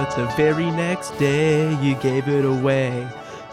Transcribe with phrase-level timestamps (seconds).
[0.00, 3.06] but the very next day you gave it away.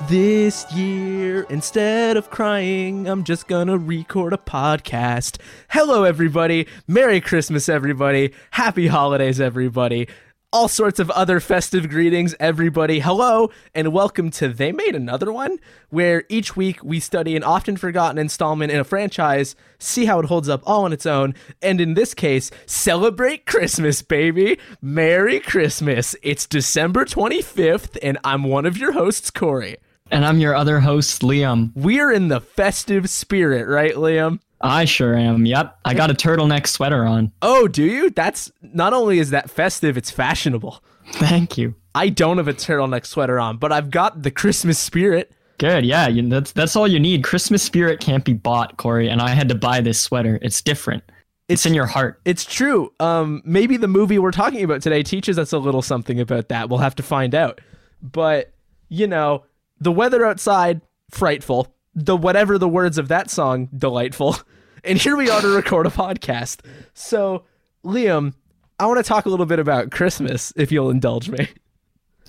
[0.08, 5.42] This year, instead of crying, I'm just gonna record a podcast.
[5.70, 6.66] Hello, everybody.
[6.88, 8.34] Merry Christmas, everybody.
[8.52, 10.08] Happy holidays, everybody.
[10.54, 13.02] All sorts of other festive greetings, everybody.
[13.02, 15.60] Hello, and welcome to They Made Another One,
[15.90, 20.28] where each week we study an often forgotten installment in a franchise, see how it
[20.28, 24.58] holds up all on its own, and in this case, celebrate Christmas, baby.
[24.82, 26.16] Merry Christmas.
[26.24, 29.76] It's December 25th, and I'm one of your hosts, Corey.
[30.10, 31.74] And I'm your other host, Liam.
[31.76, 34.40] We're in the festive spirit, right, Liam?
[34.62, 35.46] I sure am.
[35.46, 35.80] Yep.
[35.86, 37.32] I got a turtleneck sweater on.
[37.42, 38.10] Oh, do you?
[38.10, 40.84] That's not only is that festive, it's fashionable.
[41.14, 41.76] Thank you.
[41.94, 45.32] I don't have a turtleneck sweater on, but I've got the Christmas spirit.
[45.58, 45.86] Good.
[45.86, 46.08] Yeah.
[46.08, 47.24] You, that's that's all you need.
[47.24, 49.10] Christmas spirit can't be bought, Corey.
[49.10, 50.40] And I had to buy this sweater.
[50.42, 51.04] It's different.
[51.48, 52.20] It's, in your heart.
[52.26, 52.92] It's true.
[53.00, 56.70] Um, maybe the movie we're talking about today teaches us a little something about that.
[56.70, 57.62] We'll have to find out.
[58.02, 58.54] But
[58.90, 59.46] you know,
[59.80, 61.74] the weather outside frightful.
[62.00, 64.38] The whatever the words of that song delightful.
[64.84, 66.62] And here we are to record a podcast.
[66.94, 67.44] So,
[67.84, 68.34] Liam,
[68.80, 71.50] I want to talk a little bit about Christmas if you'll indulge me.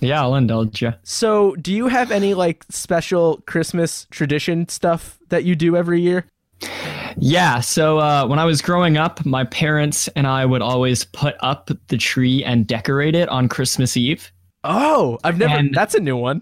[0.01, 0.93] Yeah, I'll indulge you.
[1.03, 6.25] So, do you have any like special Christmas tradition stuff that you do every year?
[7.17, 7.59] Yeah.
[7.59, 11.69] So uh, when I was growing up, my parents and I would always put up
[11.87, 14.33] the tree and decorate it on Christmas Eve.
[14.63, 15.55] Oh, I've never.
[15.55, 16.41] And- that's a new one.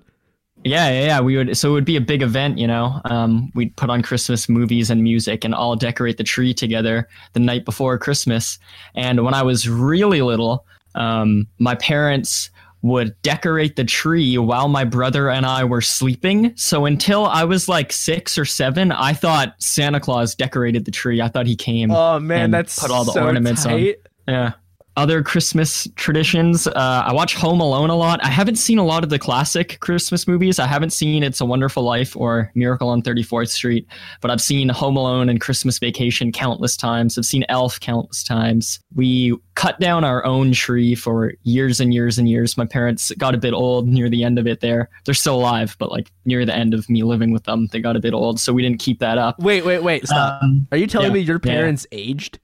[0.68, 1.22] Yeah, yeah, yeah.
[1.22, 3.02] We would so it would be a big event, you know.
[3.06, 7.40] Um, we'd put on Christmas movies and music and all decorate the tree together the
[7.40, 8.60] night before Christmas.
[8.96, 10.66] And when I was really little,
[10.96, 12.50] um, my parents
[12.84, 16.56] would decorate the tree while my brother and I were sleeping.
[16.56, 21.22] So until I was like six or seven, I thought Santa Claus decorated the tree.
[21.22, 21.92] I thought he came.
[21.92, 23.98] Oh man, and that's put all the so ornaments tight.
[24.28, 24.34] on.
[24.34, 24.52] Yeah.
[24.98, 26.66] Other Christmas traditions.
[26.66, 28.20] Uh, I watch Home Alone a lot.
[28.24, 30.58] I haven't seen a lot of the classic Christmas movies.
[30.58, 33.88] I haven't seen It's a Wonderful Life or Miracle on 34th Street,
[34.22, 37.16] but I've seen Home Alone and Christmas Vacation countless times.
[37.16, 38.80] I've seen Elf countless times.
[38.96, 42.58] We cut down our own tree for years and years and years.
[42.58, 44.90] My parents got a bit old near the end of it there.
[45.06, 47.96] They're still alive, but like near the end of me living with them, they got
[47.96, 49.38] a bit old, so we didn't keep that up.
[49.38, 50.08] Wait, wait, wait.
[50.08, 50.42] Stop.
[50.42, 51.52] Um, Are you telling yeah, me your yeah.
[51.52, 52.40] parents aged?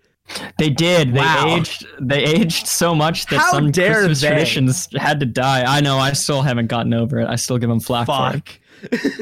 [0.58, 1.14] They did.
[1.14, 1.58] They Wow.
[1.58, 1.86] aged.
[2.00, 4.28] They aged so much that How some Christmas they?
[4.30, 5.64] traditions had to die.
[5.66, 5.98] I know.
[6.00, 7.28] I still haven't gotten over it.
[7.28, 8.60] I still give them flack for it.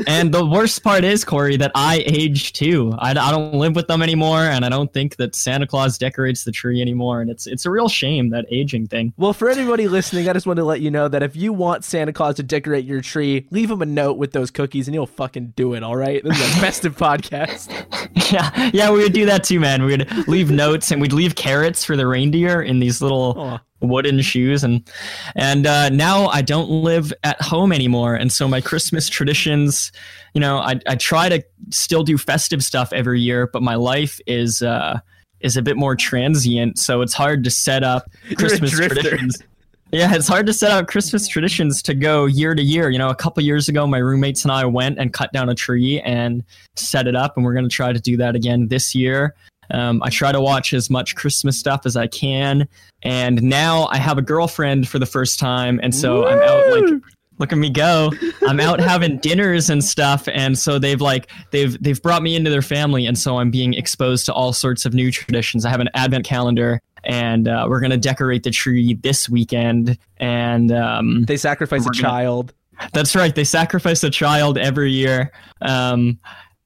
[0.07, 2.93] And the worst part is, Corey, that I aged too.
[2.99, 6.43] I, I don't live with them anymore, and I don't think that Santa Claus decorates
[6.43, 7.21] the tree anymore.
[7.21, 9.13] And it's it's a real shame that aging thing.
[9.17, 11.83] Well, for anybody listening, I just want to let you know that if you want
[11.83, 15.05] Santa Claus to decorate your tree, leave him a note with those cookies and he'll
[15.05, 16.23] fucking do it, all right?
[16.23, 17.69] This is a festive podcast.
[18.31, 19.83] yeah, yeah, we would do that too, man.
[19.83, 23.61] We would leave notes and we'd leave carrots for the reindeer in these little Aw.
[23.81, 24.63] Wooden shoes.
[24.63, 24.87] And
[25.35, 28.15] and uh, now I don't live at home anymore.
[28.15, 29.91] And so my Christmas traditions
[30.33, 34.19] you know I, I try to still do festive stuff every year but my life
[34.27, 34.99] is uh,
[35.41, 36.79] is a bit more transient.
[36.79, 39.41] So it's hard to set up Christmas traditions.
[39.93, 42.89] Yeah, it's hard to set up Christmas traditions to go year to year.
[42.89, 45.55] You know, a couple years ago, my roommates and I went and cut down a
[45.55, 46.45] tree and
[46.77, 49.35] set it up, and we're going to try to do that again this year.
[49.71, 52.67] Um, I try to watch as much Christmas stuff as I can,
[53.03, 56.83] and now I have a girlfriend for the first time, and so I'm out like
[56.91, 57.01] Woo!
[57.39, 58.11] look at me go.
[58.47, 60.27] I'm out having dinners and stuff.
[60.31, 63.07] And so they've like they've they've brought me into their family.
[63.07, 65.65] And so i'm being exposed to all sorts of new traditions.
[65.65, 69.97] I have an advent calendar and uh, we're going to decorate the tree this weekend.
[70.17, 72.53] And um, They sacrifice a gonna- child.
[72.93, 73.33] that's right.
[73.33, 75.31] They sacrifice a child every year.
[75.61, 76.19] Um,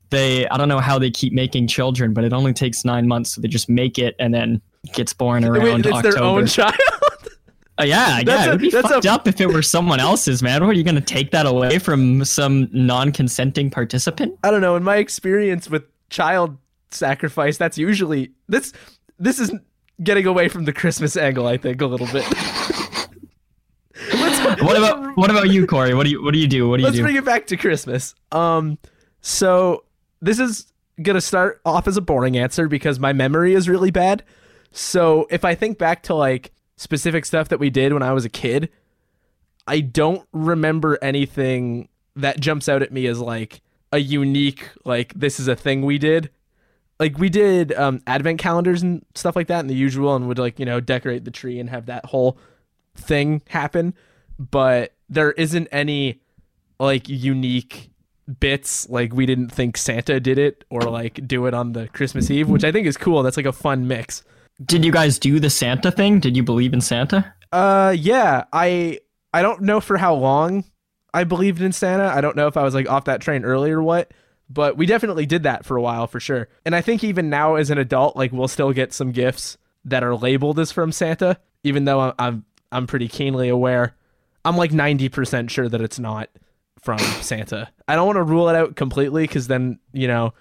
[0.09, 3.31] they i don't know how they keep making children but it only takes nine months
[3.33, 4.61] so they just make it and then
[4.93, 6.75] gets born around Wait, it's october their own child?
[7.77, 9.61] Uh, yeah, That's yeah, a- it would be that's a- fucked up if it were
[9.61, 10.65] someone else's, man.
[10.65, 14.39] What are you going to take that away from some non-consenting participant?
[14.45, 14.77] I don't know.
[14.77, 16.57] In my experience with child
[16.91, 18.71] sacrifice, that's usually this.
[19.19, 19.51] This is
[20.01, 21.47] getting away from the Christmas angle.
[21.47, 22.25] I think a little bit.
[24.61, 25.93] What about what about you, Corey?
[25.93, 26.69] What do you what do you do?
[26.69, 27.03] What do you let's do?
[27.03, 28.13] bring it back to Christmas.
[28.31, 28.77] Um,
[29.21, 29.83] so
[30.25, 34.23] this is gonna start off as a boring answer because my memory is really bad.
[34.71, 38.25] So if I think back to like specific stuff that we did when I was
[38.25, 38.69] a kid,
[39.67, 43.61] I don't remember anything that jumps out at me as like
[43.91, 46.29] a unique like this is a thing we did.
[46.99, 50.39] Like we did um advent calendars and stuff like that and the usual and would
[50.39, 52.37] like, you know, decorate the tree and have that whole
[52.95, 53.93] thing happen,
[54.39, 56.21] but there isn't any
[56.79, 57.91] like unique
[58.39, 62.31] bits like we didn't think Santa did it or like do it on the Christmas
[62.31, 63.23] Eve, which I think is cool.
[63.23, 64.23] That's like a fun mix.
[64.63, 66.19] Did you guys do the Santa thing?
[66.19, 67.33] Did you believe in Santa?
[67.51, 68.99] Uh yeah, I
[69.33, 70.63] I don't know for how long
[71.13, 72.07] I believed in Santa.
[72.07, 74.11] I don't know if I was like off that train early or what,
[74.49, 76.47] but we definitely did that for a while for sure.
[76.65, 80.03] And I think even now as an adult, like we'll still get some gifts that
[80.03, 83.95] are labeled as from Santa, even though I'm I'm, I'm pretty keenly aware.
[84.43, 86.29] I'm like 90% sure that it's not
[86.81, 87.69] from Santa.
[87.87, 90.33] I don't want to rule it out completely because then, you know,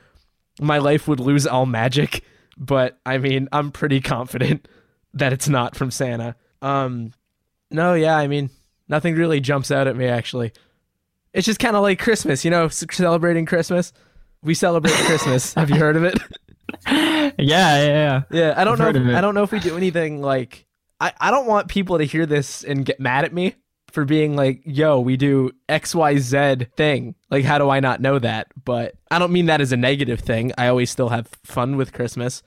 [0.61, 2.25] my life would lose all magic.
[2.57, 4.69] But I mean, I'm pretty confident
[5.15, 6.37] that it's not from Santa.
[6.63, 7.13] Um,
[7.71, 8.51] no, yeah, I mean,
[8.89, 10.53] nothing really jumps out at me actually.
[11.33, 13.93] It's just kind of like Christmas, you know, celebrating Christmas.
[14.43, 15.55] We celebrate Christmas.
[15.55, 16.19] Have you heard of it?
[16.87, 18.23] yeah, yeah, yeah.
[18.31, 19.11] Yeah, I don't I've know.
[19.11, 19.17] If.
[19.17, 20.67] I don't know if we do anything like.
[21.01, 23.57] I I don't want people to hear this and get mad at me
[23.94, 28.00] for being like, "Yo, we do X Y Z thing." Like, how do I not
[28.00, 28.49] know that?
[28.64, 30.52] But I don't mean that as a negative thing.
[30.58, 32.43] I always still have fun with Christmas.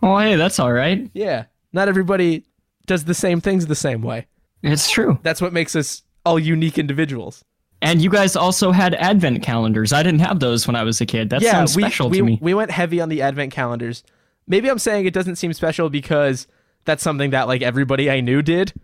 [0.00, 1.10] Well, hey, that's all right.
[1.14, 2.44] Yeah, not everybody
[2.86, 4.26] does the same things the same way.
[4.62, 5.18] It's true.
[5.22, 7.44] That's what makes us all unique individuals.
[7.82, 9.92] And you guys also had advent calendars.
[9.92, 11.30] I didn't have those when I was a kid.
[11.30, 12.38] That yeah, sounds we, special we, to me.
[12.42, 14.04] we went heavy on the advent calendars.
[14.46, 16.46] Maybe I'm saying it doesn't seem special because
[16.84, 18.74] that's something that like everybody I knew did.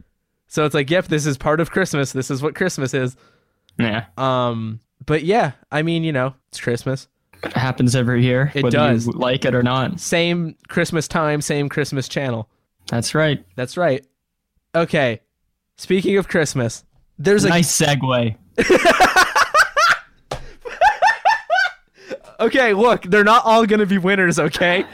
[0.49, 2.13] So it's like, yep, this is part of Christmas.
[2.13, 3.17] This is what Christmas is.
[3.79, 7.09] yeah, Um, but yeah, I mean, you know, it's Christmas.
[7.43, 9.07] it happens every year, It whether does.
[9.07, 10.01] you like it or not.
[10.01, 12.49] Same Christmas time, same Christmas channel.
[12.89, 13.45] That's right.
[13.57, 14.07] That's right.
[14.75, 15.21] Okay.
[15.77, 16.85] Speaking of Christmas,
[17.19, 18.37] there's a nice segue.
[22.39, 24.85] Okay, look, they're not all going to be winners, okay?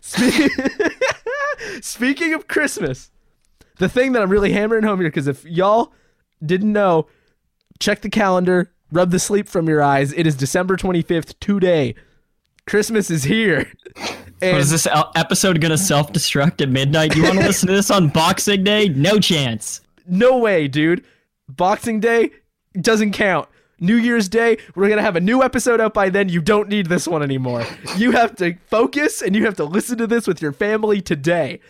[0.00, 0.50] Spe-
[1.82, 3.12] Speaking of Christmas,
[3.80, 5.92] the thing that I'm really hammering home here, because if y'all
[6.44, 7.08] didn't know,
[7.80, 10.12] check the calendar, rub the sleep from your eyes.
[10.12, 11.94] It is December 25th, today.
[12.66, 13.72] Christmas is here.
[14.42, 17.14] And this episode gonna self-destruct at midnight?
[17.14, 18.88] You want to listen to this on Boxing Day?
[18.88, 19.82] No chance.
[20.06, 21.04] no way, dude.
[21.46, 22.30] Boxing Day
[22.80, 23.50] doesn't count.
[23.80, 26.30] New Year's Day, we're going to have a new episode out by then.
[26.30, 27.66] You don't need this one anymore.
[27.98, 31.60] You have to focus and you have to listen to this with your family today.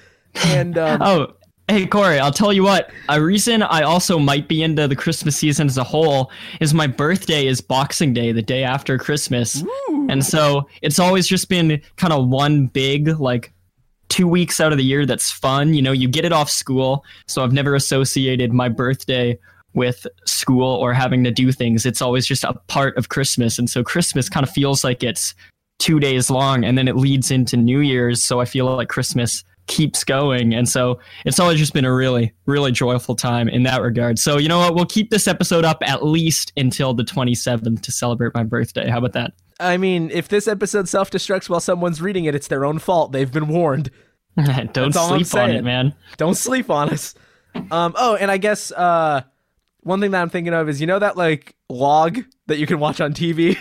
[0.46, 1.32] And um, Oh,
[1.70, 2.90] hey Corey, I'll tell you what.
[3.08, 6.86] A reason I also might be into the Christmas season as a whole is my
[6.86, 9.62] birthday is Boxing Day, the day after Christmas,
[10.08, 13.52] and so it's always just been kind of one big like
[14.08, 15.72] two weeks out of the year that's fun.
[15.72, 19.38] You know, you get it off school, so I've never associated my birthday
[19.72, 21.86] with school or having to do things.
[21.86, 25.34] It's always just a part of Christmas, and so Christmas kind of feels like it's
[25.78, 28.22] two days long and then it leads into New Year's.
[28.22, 30.52] So I feel like Christmas keeps going.
[30.52, 34.18] And so it's always just been a really, really joyful time in that regard.
[34.18, 34.74] So, you know what?
[34.74, 38.90] We'll keep this episode up at least until the 27th to celebrate my birthday.
[38.90, 39.32] How about that?
[39.60, 43.12] I mean, if this episode self destructs while someone's reading it, it's their own fault.
[43.12, 43.90] They've been warned.
[44.72, 45.94] Don't sleep on it, man.
[46.16, 47.14] Don't sleep on us.
[47.54, 49.22] Um, oh, and I guess uh,
[49.80, 52.80] one thing that I'm thinking of is you know that like log that you can
[52.80, 53.56] watch on TV?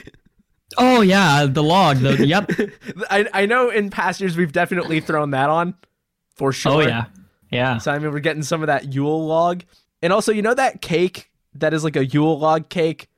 [0.77, 1.45] Oh, yeah.
[1.47, 1.97] The log.
[1.97, 2.49] The, yep.
[3.09, 5.73] I, I know in past years we've definitely thrown that on
[6.39, 6.71] for oh, sure.
[6.71, 7.05] Oh, yeah.
[7.51, 7.77] Yeah.
[7.77, 9.63] So I mean, we're getting some of that Yule log.
[10.01, 13.09] And also, you know that cake that is like a Yule log cake?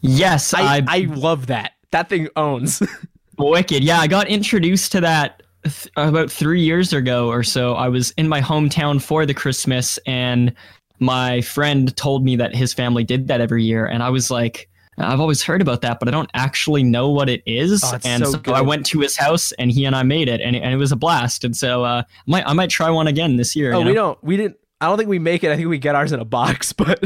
[0.00, 0.54] Yes.
[0.54, 1.72] I, I, I love that.
[1.90, 2.82] That thing owns.
[3.38, 3.82] Wicked.
[3.82, 7.74] Yeah, I got introduced to that th- about three years ago or so.
[7.74, 10.54] I was in my hometown for the Christmas, and
[10.98, 13.86] my friend told me that his family did that every year.
[13.86, 14.68] And I was like,
[14.98, 17.82] I've always heard about that, but I don't actually know what it is.
[17.84, 18.52] Oh, and so so.
[18.52, 20.76] I went to his house, and he and I made it, and it, and it
[20.76, 21.44] was a blast.
[21.44, 23.72] And so uh, I might I might try one again this year.
[23.72, 25.50] oh, you we don't, we didn't, I don't think we make it.
[25.52, 27.02] I think we get ours in a box, but,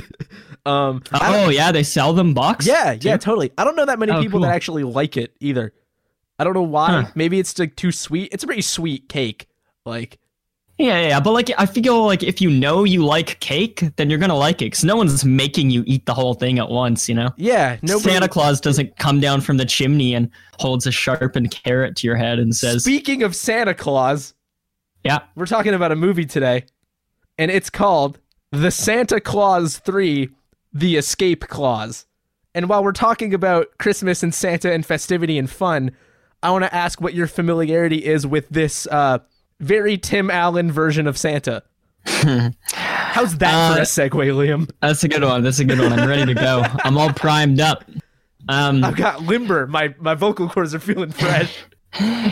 [0.67, 2.67] um, Oh yeah, they sell them box.
[2.67, 3.53] yeah, yeah, totally.
[3.59, 5.73] I don't know that many Oh, people that actually like it either.
[6.39, 7.03] I don't know why.
[7.03, 7.11] Huh.
[7.15, 8.31] Maybe it's like too sweet.
[8.33, 9.47] It's a pretty sweet cake.
[9.87, 10.19] Like,
[10.79, 14.19] Yeah, yeah, but like I feel like if you know you like cake, then you're
[14.19, 17.15] gonna like it because no one's making you eat the whole thing at once, you
[17.15, 17.33] know.
[17.37, 18.11] yeah, nobody.
[18.11, 20.29] Santa Claus doesn't come down from the chimney and
[20.59, 24.35] holds a sharpened carrot to your head and says, Speaking of Santa Claus,
[25.05, 26.65] "Yeah, we're talking about a movie today,
[27.39, 28.19] and it's called
[28.51, 30.29] The Santa Claus 3
[30.73, 32.07] The Escape Clause.
[32.53, 35.93] And while we're talking about Christmas and Santa and festivity and fun,
[36.43, 39.19] I want to ask what your familiarity is with this uh,
[39.65, 41.63] very Tim Allen version of Santa.
[42.07, 44.71] How's that for a Uh, segue, Liam?
[44.81, 45.43] that's a good one.
[45.43, 45.93] That's a good one.
[45.93, 46.65] I'm ready to go.
[46.85, 47.85] I'm all primed up."
[48.49, 49.67] Um, I've got limber.
[49.67, 51.57] My my vocal cords are feeling fresh.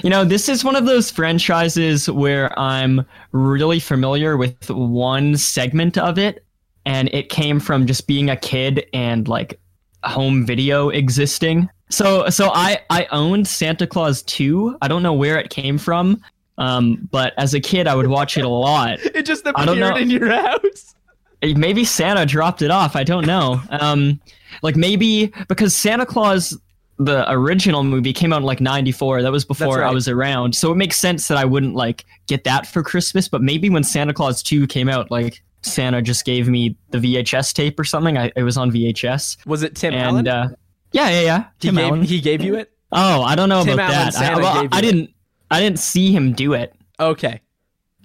[0.03, 5.97] You know, this is one of those franchises where I'm really familiar with one segment
[5.97, 6.45] of it,
[6.85, 9.61] and it came from just being a kid and like
[10.03, 11.69] home video existing.
[11.91, 14.79] So, so I I owned Santa Claus 2.
[14.83, 16.21] I don't know where it came from,
[16.59, 18.99] um, but as a kid, I would watch it a lot.
[19.15, 20.01] It just I don't appeared know.
[20.01, 20.95] in your house.
[21.43, 22.97] maybe Santa dropped it off.
[22.97, 23.61] I don't know.
[23.71, 24.21] Um,
[24.63, 26.57] like maybe because Santa Claus,
[26.99, 29.23] the original movie, came out in like '94.
[29.23, 29.89] That was before right.
[29.89, 33.29] I was around, so it makes sense that I wouldn't like get that for Christmas.
[33.29, 37.53] But maybe when Santa Claus 2 came out, like Santa just gave me the VHS
[37.55, 38.19] tape or something.
[38.19, 39.47] I, it was on VHS.
[39.47, 40.19] Was it Tim Allen?
[40.19, 40.49] And uh,
[40.93, 41.45] yeah, yeah, yeah.
[41.61, 42.03] he gave Allen.
[42.03, 42.73] he gave you it.
[42.93, 44.17] oh, I don't know Tim about Allen, that.
[44.17, 45.11] I, Santa well, gave I you it.
[45.53, 46.75] I didn't see him do it.
[46.99, 47.41] Okay.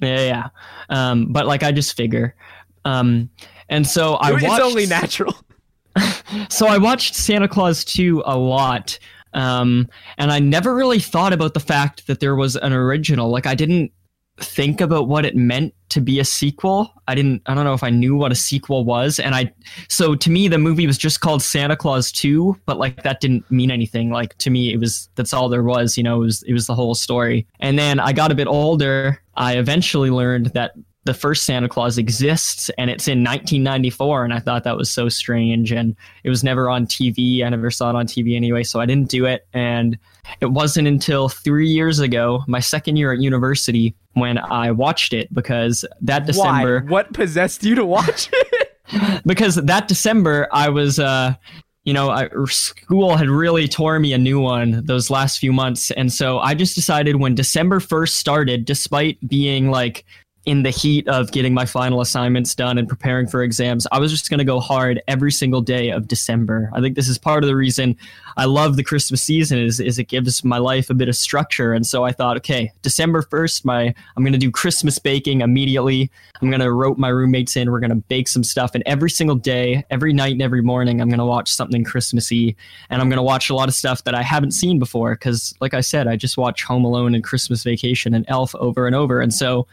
[0.01, 0.50] Yeah, yeah.
[0.89, 2.36] Um, but like I just figure.
[2.86, 3.30] Um,
[3.70, 4.62] and so I it's watched.
[4.63, 5.36] only natural.
[6.50, 9.00] so I watched Santa Claus 2 a lot.
[9.34, 9.88] Um,
[10.18, 13.30] and I never really thought about the fact that there was an original.
[13.30, 13.92] Like I didn't
[14.39, 16.94] think about what it meant to be a sequel.
[17.08, 19.51] I didn't I don't know if I knew what a sequel was and I
[19.88, 23.50] so to me the movie was just called Santa Claus 2, but like that didn't
[23.50, 24.12] mean anything.
[24.12, 26.67] Like to me it was that's all there was, you know, it was it was
[26.67, 27.48] the whole story.
[27.60, 30.74] And then I got a bit older, I eventually learned that
[31.08, 35.08] the first Santa Claus exists and it's in 1994 and I thought that was so
[35.08, 37.44] strange and it was never on TV.
[37.44, 39.98] I never saw it on TV anyway, so I didn't do it and
[40.42, 45.34] it wasn't until 3 years ago, my second year at university when I watched it
[45.34, 46.92] because that December Why?
[46.92, 49.24] What possessed you to watch it?
[49.26, 51.36] because that December I was uh
[51.86, 55.90] you know, I, school had really tore me a new one those last few months.
[55.92, 60.04] And so I just decided when December 1st started, despite being like
[60.48, 64.12] in the heat of getting my final assignments done and preparing for exams, I was
[64.12, 66.72] just going to go hard every single day of December.
[66.74, 67.98] I think this is part of the reason
[68.38, 71.74] I love the Christmas season is, is it gives my life a bit of structure.
[71.74, 76.10] And so I thought, okay, December 1st, my I'm going to do Christmas baking immediately.
[76.42, 77.70] I'm going to rope my roommates in.
[77.70, 78.74] We're going to bake some stuff.
[78.74, 82.56] And every single day, every night and every morning, I'm going to watch something Christmassy.
[82.89, 85.16] And I'm going to watch a lot of stuff that I haven't seen before.
[85.16, 88.88] Because, like I said, I just watch Home Alone and Christmas Vacation and Elf over
[88.88, 89.20] and over.
[89.20, 89.68] And so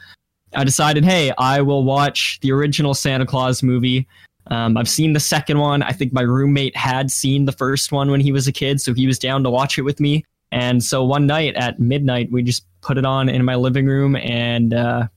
[0.57, 4.07] I decided, hey, I will watch the original Santa Claus movie.
[4.49, 5.83] Um, I've seen the second one.
[5.83, 8.93] I think my roommate had seen the first one when he was a kid, so
[8.93, 10.25] he was down to watch it with me.
[10.53, 14.15] And so one night at midnight, we just put it on in my living room
[14.17, 15.09] and uh,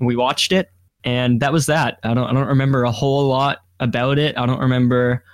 [0.00, 0.70] we watched it.
[1.04, 1.98] And that was that.
[2.04, 4.36] I don't, I don't remember a whole lot about it.
[4.38, 5.24] I don't remember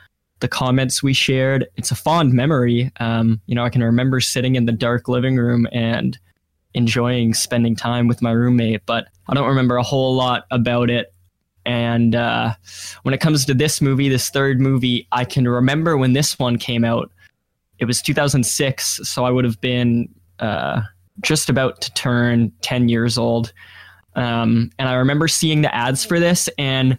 [0.40, 1.66] the comments we shared.
[1.76, 2.90] It's a fond memory.
[3.00, 6.18] Um, you know, I can remember sitting in the dark living room and
[6.74, 11.12] enjoying spending time with my roommate, but I don't remember a whole lot about it.
[11.66, 12.54] And uh,
[13.02, 16.58] when it comes to this movie, this third movie, I can remember when this one
[16.58, 17.10] came out.
[17.78, 20.08] It was 2006, so I would have been
[20.40, 20.82] uh,
[21.22, 23.52] just about to turn 10 years old.
[24.14, 26.98] Um, and I remember seeing the ads for this, and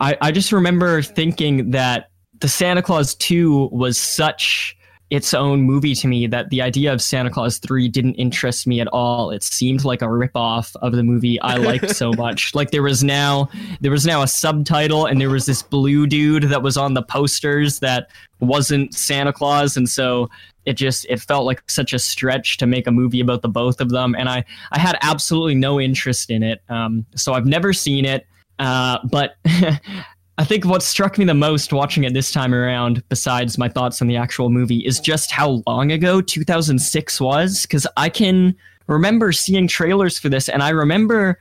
[0.00, 4.76] I, I just remember thinking that the Santa Claus 2 was such
[5.10, 8.80] its own movie to me that the idea of Santa Claus 3 didn't interest me
[8.80, 9.30] at all.
[9.30, 12.54] It seemed like a ripoff of the movie I liked so much.
[12.56, 13.48] Like there was now
[13.80, 17.02] there was now a subtitle and there was this blue dude that was on the
[17.02, 18.10] posters that
[18.40, 20.28] wasn't Santa Claus and so
[20.64, 23.80] it just it felt like such a stretch to make a movie about the both
[23.80, 26.62] of them and I I had absolutely no interest in it.
[26.68, 28.26] Um so I've never seen it.
[28.58, 29.36] Uh but
[30.38, 34.02] I think what struck me the most watching it this time around, besides my thoughts
[34.02, 37.62] on the actual movie, is just how long ago 2006 was.
[37.62, 38.54] Because I can
[38.86, 41.38] remember seeing trailers for this, and I remember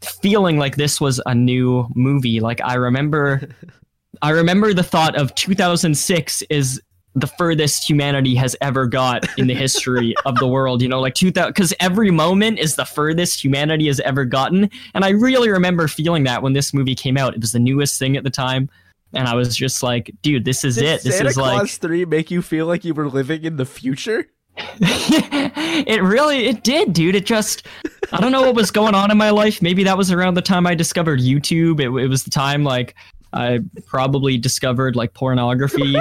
[0.00, 2.40] feeling like this was a new movie.
[2.40, 3.48] Like I remember,
[4.22, 6.80] I remember the thought of 2006 is
[7.20, 10.82] the furthest humanity has ever got in the history of the world.
[10.82, 14.70] You know, like 2000, because every moment is the furthest humanity has ever gotten.
[14.94, 17.34] And I really remember feeling that when this movie came out.
[17.34, 18.68] It was the newest thing at the time.
[19.14, 21.02] And I was just like, dude, this is Did it.
[21.02, 23.64] This Santa is Claus like 3 make you feel like you were living in the
[23.64, 24.26] future?
[24.80, 27.64] it really it did dude it just
[28.10, 30.42] i don't know what was going on in my life maybe that was around the
[30.42, 32.96] time i discovered youtube it, it was the time like
[33.32, 35.96] i probably discovered like pornography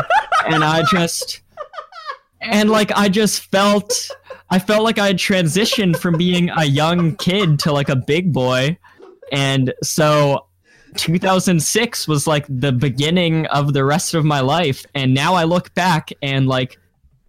[0.45, 1.41] and i just
[2.41, 4.09] and like i just felt
[4.49, 8.33] i felt like i had transitioned from being a young kid to like a big
[8.33, 8.77] boy.
[9.31, 10.45] And so
[10.95, 14.85] 2006 was like the beginning of the rest of my life.
[14.95, 16.79] And now i look back and like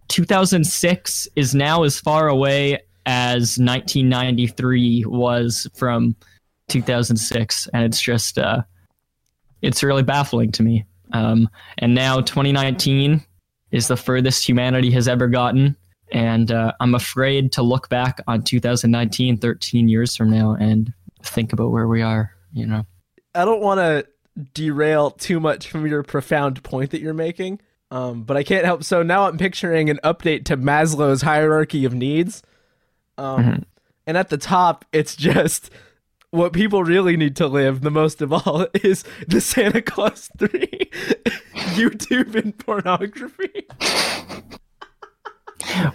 [0.07, 6.15] 2006 is now as far away as 1993 was from
[6.69, 8.61] 2006 and it's just uh
[9.61, 13.21] it's really baffling to me um and now 2019
[13.71, 15.75] is the furthest humanity has ever gotten
[16.11, 21.53] and uh, i'm afraid to look back on 2019 13 years from now and think
[21.53, 22.85] about where we are you know
[23.35, 24.07] I don't want to
[24.55, 27.61] derail too much from your profound point that you're making,
[27.91, 28.83] um, but I can't help.
[28.83, 32.41] So now I'm picturing an update to Maslow's hierarchy of needs.
[33.19, 33.63] Um, Mhm.
[34.07, 35.69] And at the top, it's just
[36.31, 40.49] what people really need to live the most of all is the Santa Claus 3
[41.75, 43.65] YouTube and pornography.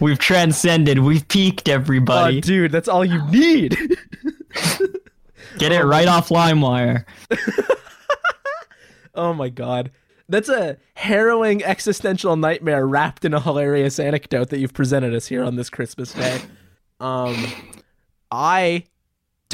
[0.01, 0.99] We've transcended.
[1.01, 2.41] We've peaked, Oh, everybody.
[2.41, 3.77] dude, that's all you need.
[5.59, 7.05] Get it right off LimeWire.
[9.15, 9.91] oh my god.
[10.29, 15.45] That's a harrowing existential nightmare wrapped in a hilarious anecdote that you've presented us here
[15.45, 16.41] on this Christmas day.
[17.01, 17.37] Um
[18.31, 18.85] I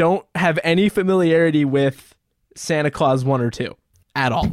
[0.01, 2.15] don't have any familiarity with
[2.57, 3.77] Santa Claus 1 or 2
[4.17, 4.49] at all.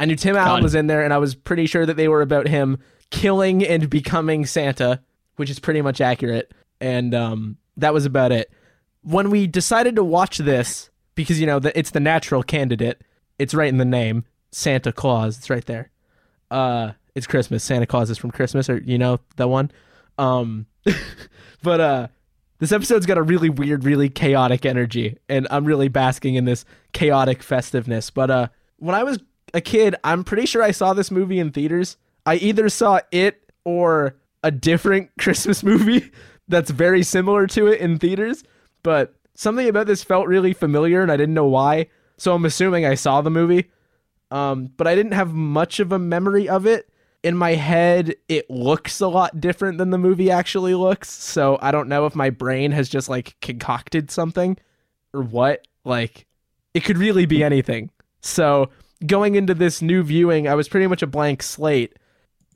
[0.00, 2.22] I knew Tim Allen was in there and I was pretty sure that they were
[2.22, 2.76] about him
[3.10, 5.00] killing and becoming Santa,
[5.36, 6.52] which is pretty much accurate.
[6.80, 8.50] And um that was about it.
[9.02, 13.00] When we decided to watch this because you know that it's the natural candidate,
[13.38, 15.38] it's right in the name, Santa Claus.
[15.38, 15.92] It's right there.
[16.50, 17.62] Uh, it's Christmas.
[17.62, 19.70] Santa Claus is from Christmas, or you know that one.
[20.18, 20.66] Um,
[21.62, 22.08] but uh,
[22.60, 26.64] this episode's got a really weird, really chaotic energy, and I'm really basking in this
[26.92, 28.10] chaotic festiveness.
[28.10, 29.18] But uh, when I was
[29.52, 31.96] a kid, I'm pretty sure I saw this movie in theaters.
[32.24, 36.10] I either saw it or a different Christmas movie
[36.48, 38.44] that's very similar to it in theaters,
[38.82, 41.86] but something about this felt really familiar and I didn't know why.
[42.18, 43.70] So I'm assuming I saw the movie.
[44.30, 46.88] Um, but I didn't have much of a memory of it.
[47.22, 51.10] In my head, it looks a lot different than the movie actually looks.
[51.10, 54.56] So I don't know if my brain has just like concocted something
[55.12, 55.66] or what.
[55.84, 56.26] Like,
[56.74, 57.90] it could really be anything.
[58.20, 58.70] So
[59.06, 61.94] going into this new viewing, I was pretty much a blank slate.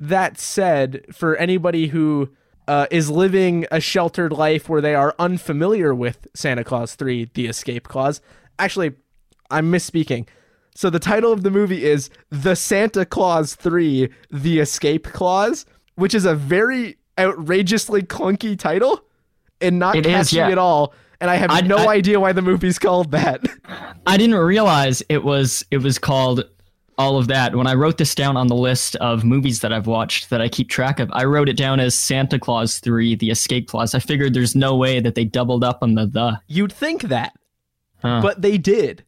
[0.00, 2.30] That said, for anybody who
[2.66, 7.47] uh, is living a sheltered life where they are unfamiliar with Santa Claus 3, The
[7.47, 8.21] Escape Clause,
[8.59, 8.92] actually,
[9.50, 10.26] I'm misspeaking.
[10.75, 16.14] So the title of the movie is The Santa Claus 3 The Escape Clause, which
[16.14, 19.01] is a very outrageously clunky title
[19.61, 20.49] and not It is, catchy yeah.
[20.51, 20.92] at all.
[21.20, 23.44] And I have I- no I- idea why the movie's called that.
[24.07, 26.44] I didn't realize it was it was called
[26.99, 27.55] all of that.
[27.57, 30.49] When I wrote this down on the list of movies that I've watched that I
[30.49, 33.94] keep track of, I wrote it down as Santa Claus 3, The Escape Clause.
[33.94, 36.40] I figured there's no way that they doubled up on the the.
[36.49, 37.33] You'd think that,
[38.03, 38.20] Huh.
[38.22, 39.05] but they did.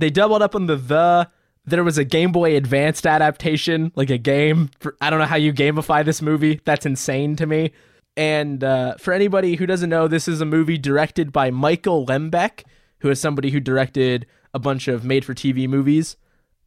[0.00, 1.30] They doubled up on the the.
[1.66, 4.70] There was a Game Boy Advanced adaptation, like a game.
[4.80, 6.58] For, I don't know how you gamify this movie.
[6.64, 7.72] That's insane to me.
[8.16, 12.64] And uh, for anybody who doesn't know, this is a movie directed by Michael Lembeck,
[13.00, 16.16] who is somebody who directed a bunch of made-for-TV movies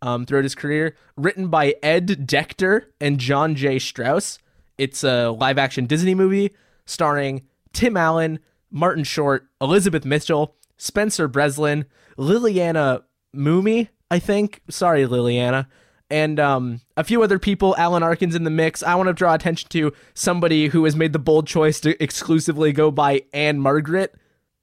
[0.03, 0.95] um, throughout his career.
[1.17, 3.79] Written by Ed Decter and John J.
[3.79, 4.37] Strauss.
[4.77, 13.01] It's a live-action Disney movie starring Tim Allen, Martin Short, Elizabeth Mitchell, Spencer Breslin, Liliana
[13.35, 14.61] Mumy, I think.
[14.69, 15.67] Sorry, Liliana.
[16.09, 17.75] And um, a few other people.
[17.77, 18.83] Alan Arkin's in the mix.
[18.83, 22.71] I want to draw attention to somebody who has made the bold choice to exclusively
[22.71, 24.13] go by Ann-Margret.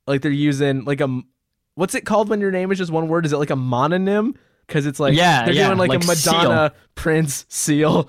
[0.07, 1.23] Like they're using like a
[1.75, 3.27] what's it called when your name is just one word?
[3.27, 4.37] Is it like a mononym?
[4.67, 8.09] Because it's like Yeah, they're yeah, doing like, like a Madonna, Prince, Seal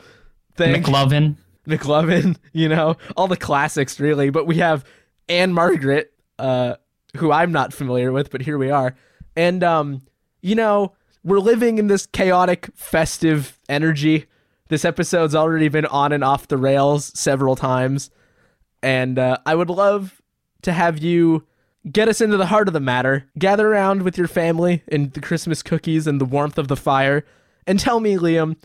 [0.56, 0.84] thing.
[0.84, 1.38] McLovin.
[1.68, 4.30] McLovin, you know, all the classics really.
[4.30, 4.84] But we have
[5.30, 6.76] Ann-Margret, uh,
[7.18, 8.96] who I'm not familiar with, but here we are.
[9.36, 10.02] And um,
[10.42, 14.26] you know, we're living in this chaotic, festive energy.
[14.70, 18.10] This episode's already been on and off the rails several times.
[18.82, 20.22] And uh, I would love
[20.64, 21.46] to have you
[21.92, 23.26] get us into the heart of the matter.
[23.38, 27.26] Gather around with your family and the Christmas cookies and the warmth of the fire.
[27.68, 28.56] And tell me, Liam,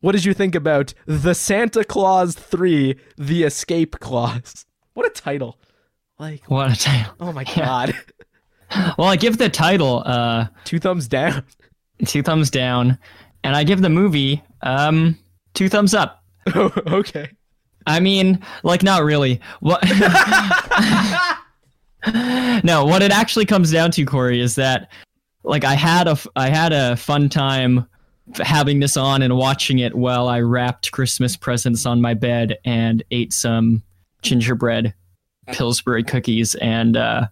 [0.00, 4.64] what did you think about The Santa Claus 3 The Escape Clause?
[4.94, 5.60] What a title.
[6.18, 7.14] Like, What a title.
[7.20, 7.94] oh my god.
[8.98, 11.44] Well, I give the title uh, Two thumbs down.
[12.06, 12.98] two thumbs down,
[13.44, 15.18] and I give the movie um,
[15.54, 16.22] two thumbs up.
[16.54, 17.30] Oh, okay.
[17.86, 19.40] I mean, like, not really.
[19.60, 19.82] What?
[22.64, 24.90] no, what it actually comes down to, Corey, is that
[25.44, 27.86] like I had a I had a fun time
[28.36, 33.02] having this on and watching it while I wrapped Christmas presents on my bed and
[33.10, 33.82] ate some
[34.20, 34.92] gingerbread
[35.52, 36.96] Pillsbury cookies and.
[36.96, 37.28] uh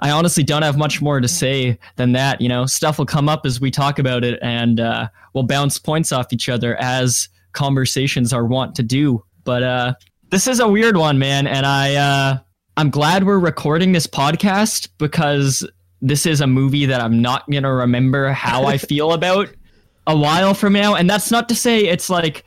[0.00, 2.40] I honestly don't have much more to say than that.
[2.40, 5.78] You know, stuff will come up as we talk about it, and uh, we'll bounce
[5.78, 9.24] points off each other as conversations are wont to do.
[9.44, 9.94] But uh,
[10.30, 12.38] this is a weird one, man, and I uh,
[12.76, 15.68] I'm glad we're recording this podcast because
[16.00, 19.48] this is a movie that I'm not gonna remember how I feel about
[20.06, 22.44] a while from now, and that's not to say it's like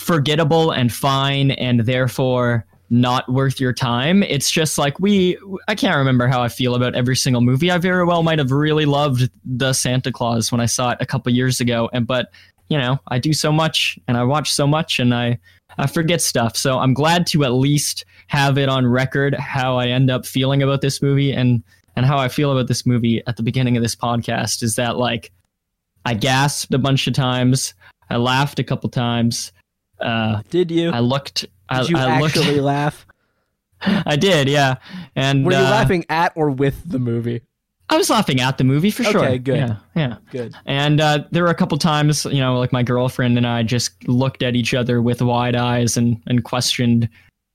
[0.00, 4.22] forgettable and fine and therefore not worth your time.
[4.22, 7.70] It's just like we I can't remember how I feel about every single movie.
[7.70, 11.06] I very well might have really loved the Santa Claus when I saw it a
[11.06, 12.30] couple years ago and but
[12.68, 15.38] you know, I do so much and I watch so much and I
[15.78, 16.54] I forget stuff.
[16.54, 20.62] So I'm glad to at least have it on record how I end up feeling
[20.62, 21.62] about this movie and
[21.96, 24.98] and how I feel about this movie at the beginning of this podcast is that
[24.98, 25.32] like
[26.04, 27.72] I gasped a bunch of times,
[28.10, 29.50] I laughed a couple times,
[30.02, 30.90] uh, Did you?
[30.90, 31.46] I looked.
[31.68, 33.06] I, Did you I looked, actually laugh?
[33.84, 34.76] I did, yeah.
[35.16, 37.42] And Were you uh, laughing at or with the movie?
[37.88, 39.24] I was laughing at the movie for sure.
[39.24, 39.56] Okay, good.
[39.56, 40.16] Yeah, yeah.
[40.30, 40.54] Good.
[40.64, 44.08] And uh, there were a couple times, you know, like my girlfriend and I just
[44.08, 47.08] looked at each other with wide eyes and and questioned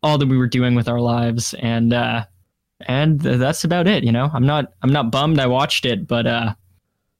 [0.03, 1.55] all that we were doing with our lives.
[1.55, 2.25] And uh,
[2.81, 4.03] and th- that's about it.
[4.03, 6.53] You know, I'm not I'm not bummed I watched it, but uh,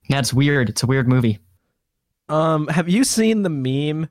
[0.10, 0.70] that's weird.
[0.70, 1.40] It's a weird movie.
[2.30, 4.10] Um, have you seen the meme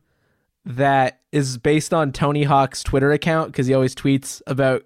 [0.66, 4.83] that is based on Tony Hawk's Twitter account because he always tweets about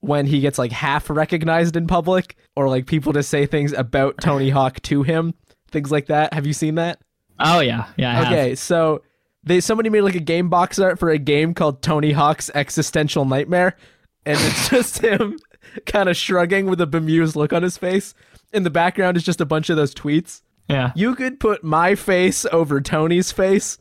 [0.00, 4.16] when he gets like half recognized in public or like people to say things about
[4.20, 5.34] Tony Hawk to him,
[5.70, 6.32] things like that.
[6.32, 7.00] Have you seen that?
[7.40, 8.10] Oh yeah, yeah.
[8.10, 8.26] I have.
[8.26, 9.02] Okay, so
[9.42, 13.24] they somebody made like a game box art for a game called Tony Hawk's Existential
[13.24, 13.76] Nightmare,
[14.24, 15.38] and it's just him
[15.86, 18.14] kind of shrugging with a bemused look on his face.
[18.52, 20.42] In the background is just a bunch of those tweets.
[20.68, 20.92] Yeah.
[20.94, 23.78] You could put my face over Tony's face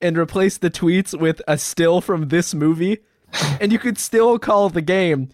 [0.00, 2.98] and replace the tweets with a still from this movie,
[3.60, 5.30] and you could still call the game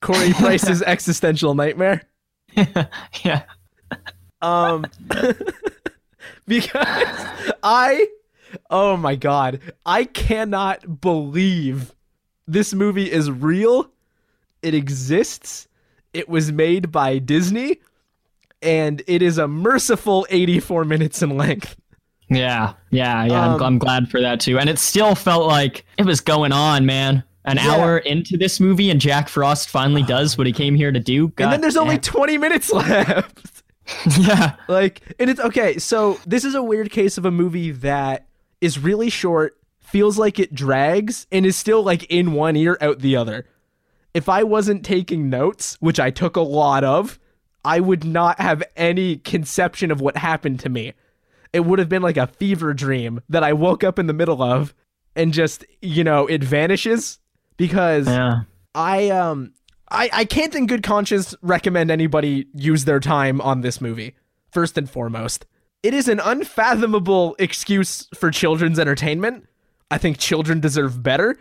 [0.00, 2.02] Corey Price's Existential Nightmare.
[3.24, 3.42] yeah.
[4.40, 4.86] Um,
[6.46, 7.16] because
[7.62, 8.08] I,
[8.70, 11.94] oh my god, I cannot believe
[12.46, 13.90] this movie is real.
[14.62, 15.68] It exists.
[16.12, 17.80] It was made by Disney,
[18.62, 21.76] and it is a merciful 84 minutes in length.
[22.30, 23.44] Yeah, yeah, yeah.
[23.46, 24.58] Um, I'm, I'm glad for that too.
[24.58, 27.24] And it still felt like it was going on, man.
[27.44, 27.70] An Yeah.
[27.72, 31.32] hour into this movie, and Jack Frost finally does what he came here to do.
[31.38, 33.62] and then there's only 20 minutes left.
[34.20, 38.26] yeah, like and it's okay so this is a weird case of a movie that
[38.60, 42.98] is really short feels like it drags and is still like in one ear out
[42.98, 43.46] the other
[44.12, 47.18] if i wasn't taking notes which i took a lot of
[47.64, 50.92] i would not have any conception of what happened to me
[51.52, 54.42] it would have been like a fever dream that i woke up in the middle
[54.42, 54.74] of
[55.16, 57.18] and just you know it vanishes
[57.58, 58.42] because yeah.
[58.74, 59.52] I um
[59.90, 64.14] I I can't in good conscience recommend anybody use their time on this movie.
[64.50, 65.44] First and foremost,
[65.82, 69.46] it is an unfathomable excuse for children's entertainment.
[69.90, 71.38] I think children deserve better.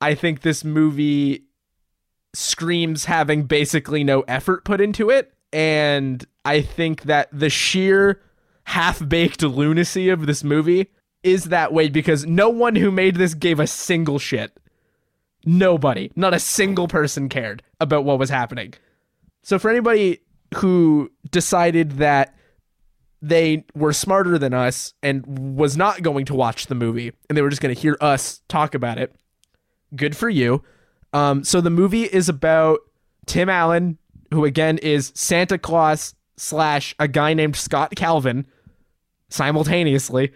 [0.00, 1.46] I think this movie
[2.34, 8.20] screams having basically no effort put into it and I think that the sheer
[8.70, 10.86] half-baked lunacy of this movie
[11.24, 14.56] is that way because no one who made this gave a single shit.
[15.44, 18.74] Nobody, not a single person cared about what was happening.
[19.42, 20.20] So for anybody
[20.54, 22.36] who decided that
[23.20, 27.42] they were smarter than us and was not going to watch the movie and they
[27.42, 29.12] were just going to hear us talk about it,
[29.96, 30.62] good for you.
[31.12, 32.78] Um, so the movie is about
[33.26, 33.98] Tim Allen,
[34.32, 38.46] who again is Santa Claus slash a guy named Scott Calvin
[39.30, 40.32] simultaneously.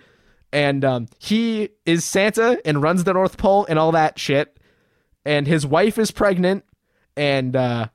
[0.53, 4.59] And um, he is Santa and runs the North Pole and all that shit.
[5.25, 6.65] And his wife is pregnant.
[7.17, 7.89] And uh,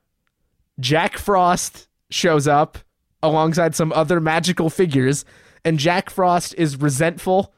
[0.80, 2.78] Jack Frost shows up
[3.24, 5.26] alongside some other magical figures.
[5.64, 7.54] And Jack Frost is resentful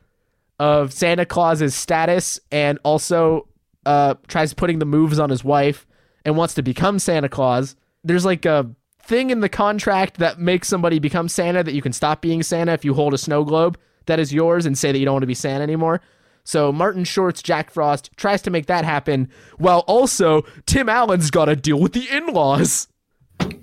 [0.59, 3.47] of Santa Claus's status and also
[3.85, 5.87] uh, tries putting the moves on his wife
[6.23, 7.75] and wants to become Santa Claus.
[8.03, 8.69] There's like a
[9.05, 12.73] thing in the contract that makes somebody become Santa that you can stop being Santa
[12.73, 15.23] if you hold a snow globe that is yours and say that you don't want
[15.23, 16.01] to be Santa anymore.
[16.43, 21.45] So Martin Short's Jack Frost tries to make that happen while also Tim Allen's got
[21.45, 22.87] to deal with the in-laws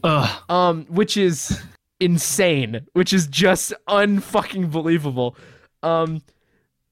[0.04, 0.42] Ugh.
[0.48, 1.60] um, which is
[2.00, 5.36] insane, which is just unfucking believable.
[5.82, 6.22] Um,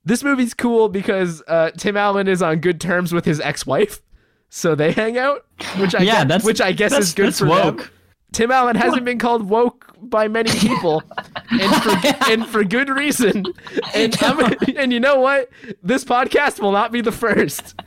[0.04, 4.02] this movie's cool because uh, Tim Allen is on good terms with his ex-wife,
[4.48, 5.44] so they hang out,
[5.78, 7.76] which I Yeah, guess, that's- which I guess is good for woke.
[7.78, 7.90] them.
[8.36, 11.02] Tim Allen hasn't been called woke by many people,
[11.50, 13.46] and for and for good reason.
[13.94, 14.14] And
[14.76, 15.48] and you know what?
[15.82, 17.80] This podcast will not be the first.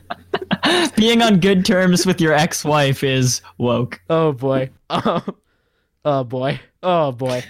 [0.96, 4.00] Being on good terms with your ex-wife is woke.
[4.10, 4.70] Oh boy.
[4.92, 5.22] Oh,
[6.04, 6.58] oh boy.
[6.82, 7.44] Oh boy.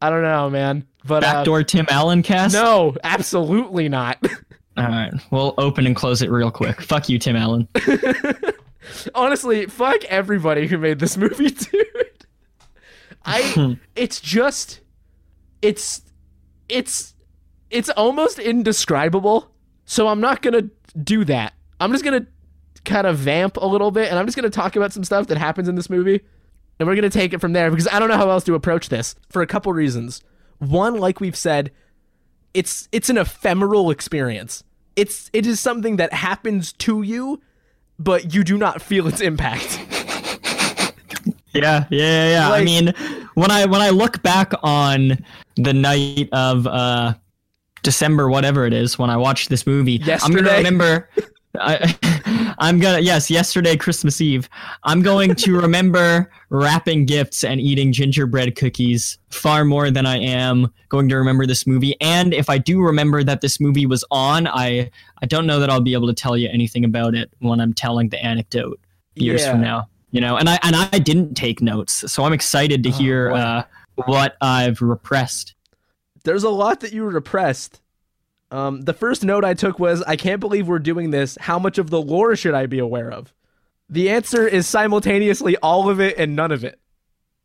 [0.00, 0.86] I don't know, man.
[1.04, 2.54] But uh, Backdoor Tim Allen cast.
[2.54, 4.16] no, absolutely not.
[4.78, 6.80] All right, we'll open and close it real quick.
[6.80, 7.68] Fuck you, Tim Allen.
[9.14, 12.09] Honestly, fuck everybody who made this movie, dude.
[13.24, 14.80] I it's just
[15.62, 16.02] it's
[16.68, 17.14] it's
[17.70, 19.50] it's almost indescribable.
[19.84, 21.54] So I'm not going to do that.
[21.80, 22.28] I'm just going to
[22.84, 25.26] kind of vamp a little bit and I'm just going to talk about some stuff
[25.28, 26.20] that happens in this movie.
[26.78, 28.54] And we're going to take it from there because I don't know how else to
[28.54, 30.22] approach this for a couple reasons.
[30.58, 31.72] One, like we've said,
[32.54, 34.64] it's it's an ephemeral experience.
[34.96, 37.42] It's it is something that happens to you,
[37.98, 39.78] but you do not feel its impact.
[41.52, 42.28] Yeah, yeah, yeah.
[42.30, 42.50] yeah.
[42.52, 42.94] I mean,
[43.34, 45.18] when I when I look back on
[45.56, 47.14] the night of uh
[47.82, 51.08] December, whatever it is, when I watched this movie, I'm gonna remember.
[51.58, 54.48] I, I'm gonna yes, yesterday Christmas Eve.
[54.84, 60.72] I'm going to remember wrapping gifts and eating gingerbread cookies far more than I am
[60.90, 61.96] going to remember this movie.
[62.00, 64.90] And if I do remember that this movie was on, I
[65.22, 67.72] I don't know that I'll be able to tell you anything about it when I'm
[67.74, 68.78] telling the anecdote
[69.16, 69.50] years Yeah.
[69.52, 69.88] from now.
[70.12, 73.32] You know, and I and I didn't take notes, so I'm excited to Oh, hear
[73.32, 73.62] uh,
[74.06, 75.54] what I've repressed.
[76.24, 77.80] There's a lot that you repressed.
[78.50, 81.38] Um, the first note I took was, I can't believe we're doing this.
[81.40, 83.32] How much of the lore should I be aware of?
[83.88, 86.80] The answer is simultaneously all of it and none of it.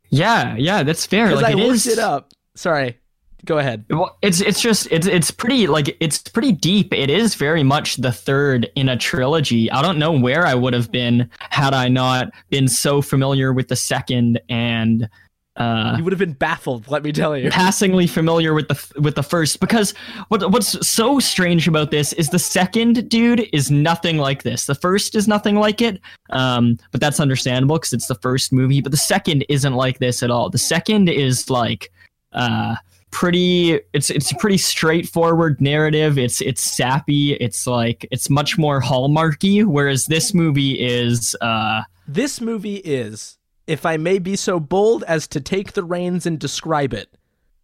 [0.08, 1.34] Yeah, yeah, that's fair.
[1.34, 1.86] Like I it looked is.
[1.86, 2.32] it up.
[2.56, 2.98] Sorry.
[3.46, 3.84] Go ahead.
[3.88, 6.92] Well, it's it's just it's it's pretty like it's pretty deep.
[6.92, 9.70] It is very much the third in a trilogy.
[9.70, 13.68] I don't know where I would have been had I not been so familiar with
[13.68, 15.08] the second and
[15.56, 17.50] uh You would have been baffled, let me tell you.
[17.50, 19.94] passingly familiar with the with the first because
[20.28, 24.66] what what's so strange about this is the second dude is nothing like this.
[24.66, 26.00] The first is nothing like it.
[26.30, 30.22] Um but that's understandable cuz it's the first movie, but the second isn't like this
[30.22, 30.50] at all.
[30.50, 31.92] The second is like
[32.32, 32.74] uh
[33.10, 36.18] pretty it's it's a pretty straightforward narrative.
[36.18, 37.34] It's it's sappy.
[37.34, 43.84] It's like it's much more hallmarky whereas this movie is uh This movie is, if
[43.86, 47.16] I may be so bold as to take the reins and describe it,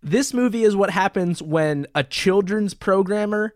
[0.02, 3.54] this movie is what happens when a children's programmer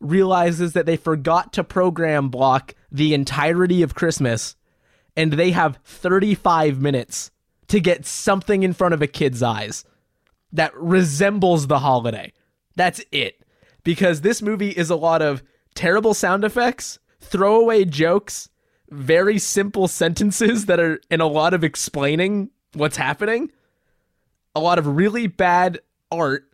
[0.00, 4.54] realizes that they forgot to program block the entirety of Christmas
[5.16, 7.30] and they have 35 minutes
[7.68, 9.84] to get something in front of a kid's eyes
[10.54, 12.32] that resembles the holiday.
[12.76, 13.44] That's it.
[13.82, 15.42] Because this movie is a lot of
[15.74, 18.48] terrible sound effects, throwaway jokes,
[18.88, 23.50] very simple sentences that are in a lot of explaining what's happening,
[24.54, 26.48] a lot of really bad art,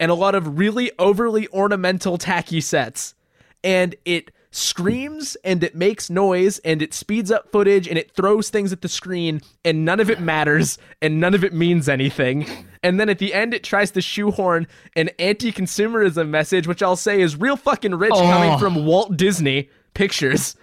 [0.00, 3.14] and a lot of really overly ornamental, tacky sets.
[3.62, 8.50] And it screams and it makes noise and it speeds up footage and it throws
[8.50, 12.46] things at the screen and none of it matters and none of it means anything.
[12.82, 16.96] And then at the end, it tries to shoehorn an anti consumerism message, which I'll
[16.96, 18.58] say is real fucking rich coming Oh.
[18.58, 20.56] from Walt Disney Pictures.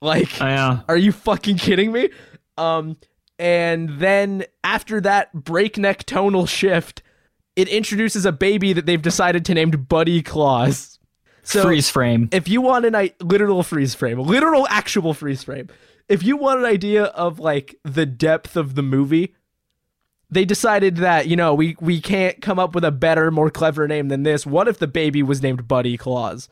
[0.00, 0.80] Like, yeah.
[0.88, 2.10] are you fucking kidding me?
[2.58, 2.96] Um,
[3.38, 7.02] and then after that breakneck tonal shift,
[7.56, 10.91] it introduces a baby that they've decided to name Buddy Claus.
[11.42, 12.28] So freeze frame.
[12.32, 15.68] if you want an I- literal freeze frame, literal actual freeze frame,
[16.08, 19.34] if you want an idea of like the depth of the movie,
[20.30, 23.86] they decided that you know we we can't come up with a better, more clever
[23.88, 24.46] name than this.
[24.46, 26.48] What if the baby was named Buddy Claus?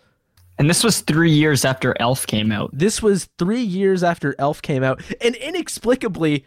[0.58, 2.68] And this was 3 years after Elf came out.
[2.74, 6.44] This was three years after Elf came out, and inexplicably,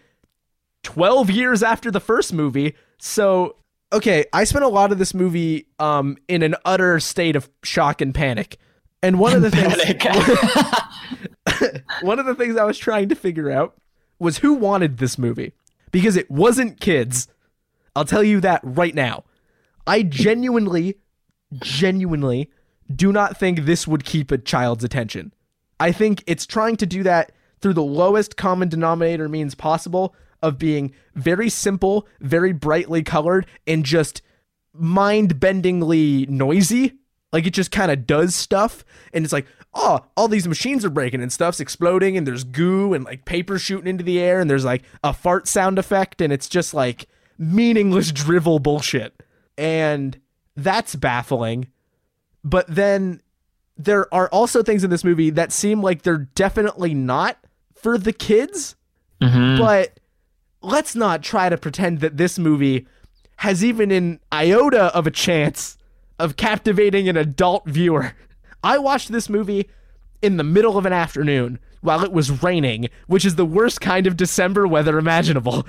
[0.83, 2.75] 12 years after the first movie.
[2.99, 3.55] So,
[3.93, 8.01] okay, I spent a lot of this movie um, in an utter state of shock
[8.01, 8.57] and panic.
[9.01, 9.51] And one of the
[11.51, 13.75] things, one of the things I was trying to figure out
[14.19, 15.53] was who wanted this movie
[15.91, 17.27] because it wasn't kids.
[17.95, 19.23] I'll tell you that right now.
[19.85, 20.97] I genuinely,
[21.59, 22.49] genuinely
[22.93, 25.33] do not think this would keep a child's attention.
[25.79, 30.59] I think it's trying to do that through the lowest common denominator means possible of
[30.59, 34.21] being very simple, very brightly colored, and just
[34.73, 36.93] mind bendingly noisy.
[37.31, 38.85] Like it just kind of does stuff.
[39.11, 42.93] And it's like, oh, all these machines are breaking and stuff's exploding, and there's goo
[42.93, 46.31] and like paper shooting into the air, and there's like a fart sound effect, and
[46.31, 47.07] it's just like
[47.39, 49.23] meaningless drivel bullshit.
[49.57, 50.19] And
[50.55, 51.67] that's baffling.
[52.43, 53.21] But then
[53.77, 57.37] there are also things in this movie that seem like they're definitely not
[57.73, 58.75] for the kids,
[59.21, 59.57] Mhm.
[59.57, 59.99] but
[60.63, 62.87] let's not try to pretend that this movie
[63.37, 65.77] has even an iota of a chance
[66.17, 68.13] of captivating an adult viewer.
[68.63, 69.69] I watched this movie
[70.21, 74.07] in the middle of an afternoon while it was raining, which is the worst kind
[74.07, 75.67] of December weather imaginable.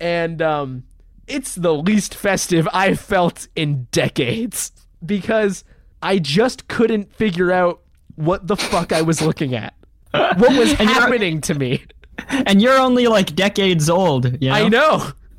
[0.00, 0.82] And um
[1.28, 4.72] it's the least festive I've felt in decades
[5.06, 5.62] because
[6.02, 7.80] I just couldn't figure out
[8.16, 9.74] what the fuck I was looking at.
[10.12, 11.84] What was happening to me?
[12.28, 14.42] and you're only like decades old.
[14.42, 14.54] You know?
[14.54, 15.12] I know.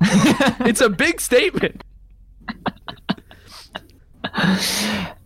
[0.66, 1.82] it's a big statement.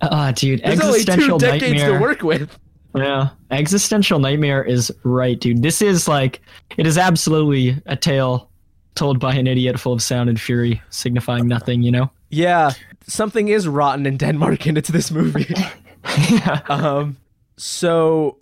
[0.00, 1.98] Ah, dude, There's only two existential decades nightmare.
[1.98, 2.58] to work with.
[2.94, 5.62] Yeah, existential nightmare is right, dude.
[5.62, 6.40] This is like
[6.76, 8.50] it is absolutely a tale
[8.94, 11.82] told by an idiot full of sound and fury, signifying nothing.
[11.82, 12.10] You know.
[12.30, 12.72] Yeah,
[13.06, 15.46] something is rotten in Denmark, and it's this movie.
[16.30, 16.60] yeah.
[16.68, 17.16] um,
[17.56, 18.38] so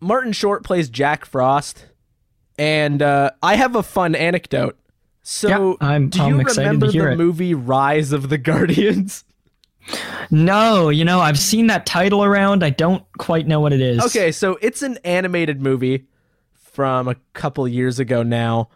[0.00, 1.86] Martin Short plays Jack Frost,
[2.60, 4.78] and uh, I have a fun anecdote
[5.22, 7.16] So, I'm- do I'm you remember the it.
[7.16, 9.24] movie Rise of the Guardians?
[10.30, 12.62] No, you know, I've seen that title around.
[12.62, 14.04] I don't quite know what it is.
[14.06, 16.06] Okay, so it's an animated movie
[16.54, 18.68] from a couple years ago now,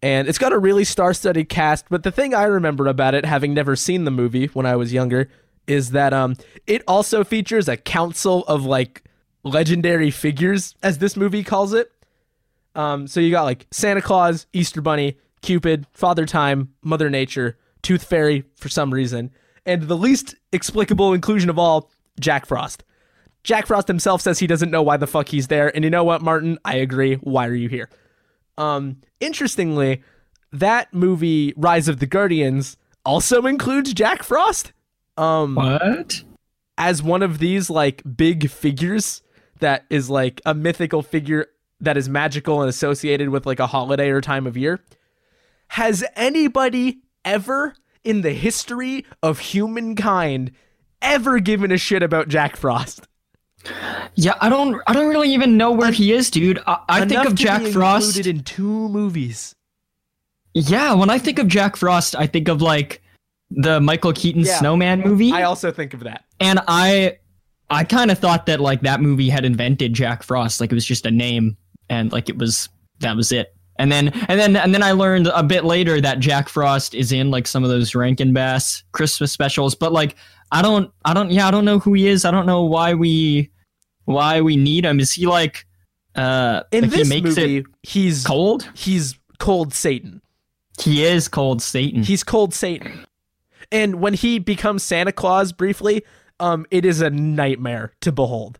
[0.00, 1.86] and it's got a really star-studded cast.
[1.90, 4.92] But the thing I remember about it, having never seen the movie when I was
[4.94, 5.28] younger,
[5.66, 9.02] is that um, it also features a council of like
[9.42, 11.92] legendary figures, as this movie calls it.
[12.74, 18.04] Um, so you got like Santa Claus, Easter Bunny, Cupid, Father Time, Mother Nature, Tooth
[18.04, 19.30] Fairy for some reason,
[19.66, 22.84] and the least explicable inclusion of all, Jack Frost.
[23.44, 26.04] Jack Frost himself says he doesn't know why the fuck he's there, and you know
[26.04, 26.58] what, Martin?
[26.64, 27.16] I agree.
[27.16, 27.90] Why are you here?
[28.56, 30.02] Um, interestingly,
[30.52, 34.72] that movie Rise of the Guardians also includes Jack Frost.
[35.16, 36.22] Um, What?
[36.78, 39.22] as one of these like big figures
[39.58, 41.46] that is like a mythical figure
[41.82, 44.80] that is magical and associated with like a holiday or time of year.
[45.68, 50.52] Has anybody ever in the history of humankind
[51.00, 53.06] ever given a shit about Jack Frost?
[54.16, 54.80] Yeah, I don't.
[54.88, 56.60] I don't really even know where he is, dude.
[56.66, 58.16] I, I think of Jack Frost.
[58.16, 59.54] included in two movies.
[60.54, 63.02] Yeah, when I think of Jack Frost, I think of like
[63.50, 64.58] the Michael Keaton Yeah.
[64.58, 66.24] Snowman movie, I also think of that.
[66.40, 67.18] and I,
[67.70, 70.84] I kind of thought that like that movie had invented Jack Frost, like it was
[70.84, 71.56] just a name,
[71.92, 72.68] and like it was
[73.00, 73.54] that was it.
[73.76, 77.12] And then and then and then I learned a bit later that Jack Frost is
[77.12, 80.16] in like some of those Rankin Bass Christmas specials, but like
[80.50, 82.24] I don't I don't yeah I don't know who he is.
[82.24, 83.50] I don't know why we
[84.04, 85.00] why we need him.
[85.00, 85.66] Is he like
[86.14, 88.68] uh In like this he makes movie, it he's cold?
[88.74, 90.20] he's cold Satan.
[90.80, 92.02] He is cold Satan.
[92.02, 93.04] He's cold Satan.
[93.70, 96.04] And when he becomes Santa Claus briefly,
[96.40, 98.58] um, it is a nightmare to behold.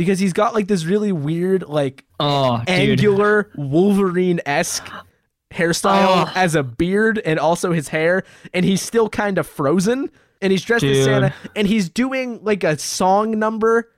[0.00, 4.88] Because he's got like this really weird, like oh, angular Wolverine esque
[5.50, 6.32] hairstyle Oh.
[6.34, 8.22] as a beard and also his hair,
[8.54, 10.10] and he's still kind of frozen.
[10.40, 13.90] And he's dressed as Santa, and he's doing like a song number,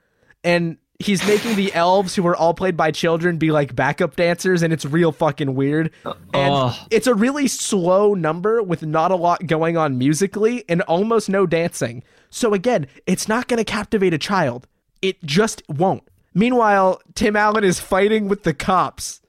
[0.42, 4.62] and he's making the elves who are all played by children be like backup dancers,
[4.64, 5.92] and it's real fucking weird.
[6.04, 6.16] And
[6.52, 6.76] Oh.
[6.90, 11.46] it's a really slow number with not a lot going on musically and almost no
[11.46, 12.02] dancing.
[12.28, 14.66] So again, it's not going to captivate a child.
[15.02, 16.02] It just won't.
[16.32, 19.20] Meanwhile, Tim Allen is fighting with the cops.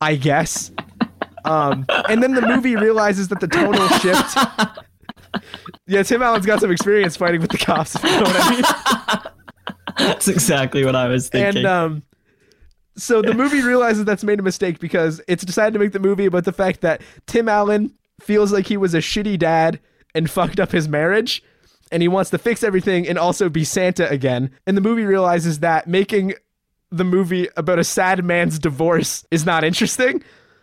[0.00, 0.72] I guess.
[1.44, 4.36] Um, and then the movie realizes that the tonal shift.
[5.86, 7.94] Yeah, Tim Allen's got some experience fighting with the cops.
[7.94, 8.64] If you know what I mean.
[9.98, 11.58] That's exactly what I was thinking.
[11.58, 12.02] And um,
[12.96, 16.26] so the movie realizes that's made a mistake because it's decided to make the movie
[16.26, 19.80] about the fact that Tim Allen feels like he was a shitty dad
[20.14, 21.42] and fucked up his marriage,
[21.90, 24.50] and he wants to fix everything and also be Santa again.
[24.66, 26.34] And the movie realizes that making
[26.90, 30.22] the movie about a sad man's divorce is not interesting.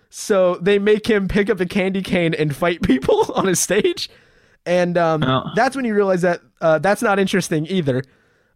[0.09, 4.09] So they make him pick up a candy cane and fight people on a stage.
[4.65, 5.43] And um, Oh.
[5.55, 8.03] that's when you realize that uh, that's not interesting either.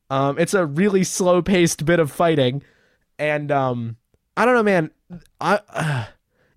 [0.09, 2.63] Um, it's a really slow paced bit of fighting.
[3.19, 3.97] And um,
[4.35, 4.91] I don't know, man.
[5.39, 6.05] I, uh,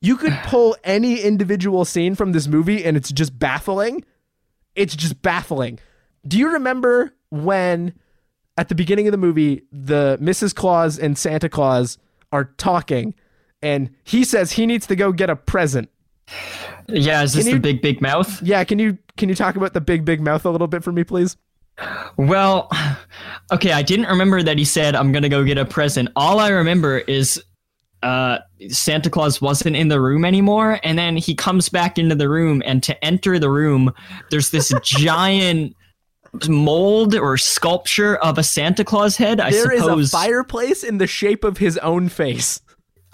[0.00, 4.04] you could pull any individual scene from this movie and it's just baffling.
[4.74, 5.78] It's just baffling.
[6.26, 7.94] Do you remember when
[8.56, 10.54] at the beginning of the movie, the Mrs.
[10.54, 11.98] Claus and Santa Claus
[12.32, 13.14] are talking,
[13.62, 15.88] and he says he needs to go get a present.
[16.88, 18.42] yeah, is this can the big big mouth?
[18.42, 20.92] Yeah, can you can you talk about the big big mouth a little bit for
[20.92, 21.36] me, please?
[22.16, 22.70] Well,
[23.52, 26.10] okay, I didn't remember that he said I'm gonna go get a present.
[26.16, 27.42] All I remember is
[28.02, 32.28] uh, Santa Claus wasn't in the room anymore, and then he comes back into the
[32.28, 33.92] room, and to enter the room,
[34.30, 35.76] there's this giant
[36.48, 39.40] mold or sculpture of a Santa Claus head.
[39.40, 40.08] I There is suppose.
[40.12, 42.60] a fireplace in the shape of his own face.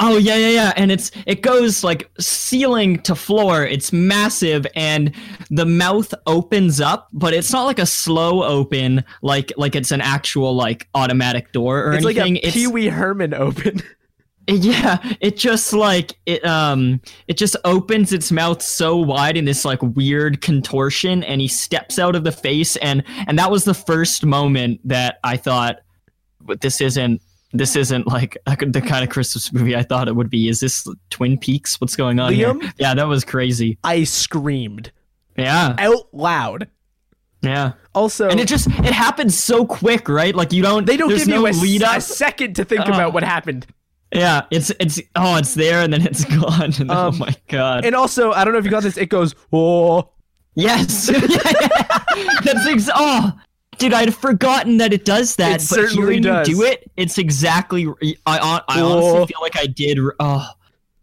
[0.00, 3.64] Oh yeah, yeah, yeah, and it's it goes like ceiling to floor.
[3.64, 5.12] It's massive, and
[5.50, 10.00] the mouth opens up, but it's not like a slow open, like like it's an
[10.00, 12.48] actual like automatic door or It's like anything.
[12.48, 13.82] a Pee Wee Herman open.
[14.62, 19.64] yeah, it just like it um it just opens its mouth so wide in this
[19.64, 23.74] like weird contortion, and he steps out of the face, and and that was the
[23.74, 25.80] first moment that I thought,
[26.40, 27.20] but this isn't
[27.52, 30.48] this isn't like a- the kind of Christmas movie I thought it would be.
[30.48, 31.78] Is this Twin Peaks?
[31.80, 32.62] What's going on Liam?
[32.62, 32.72] here?
[32.78, 33.78] Yeah, that was crazy.
[33.84, 34.92] I screamed
[35.36, 36.68] Yeah, out loud.
[37.42, 37.72] yeah.
[37.94, 40.34] Also, And it just it happens so quick, right?
[40.34, 42.92] Like you don't they don't give no you a, lead a second to think Oh.
[42.94, 43.66] about what happened.
[44.12, 46.62] Yeah, it's it's oh, it's there and then it's gone.
[46.62, 47.84] And then, oh Um, my god.
[47.84, 48.96] And also, I don't know if you got this.
[48.96, 50.10] It goes, oh,
[50.54, 51.06] Yes.
[52.44, 53.32] That's ex- oh,
[53.78, 55.50] dude, I'd forgotten that it does that.
[55.50, 56.48] It but certainly hearing does.
[56.48, 57.86] you do it, it's exactly.
[57.86, 58.92] I I, I Oh.
[58.92, 59.98] honestly feel like I did.
[60.18, 60.48] Oh,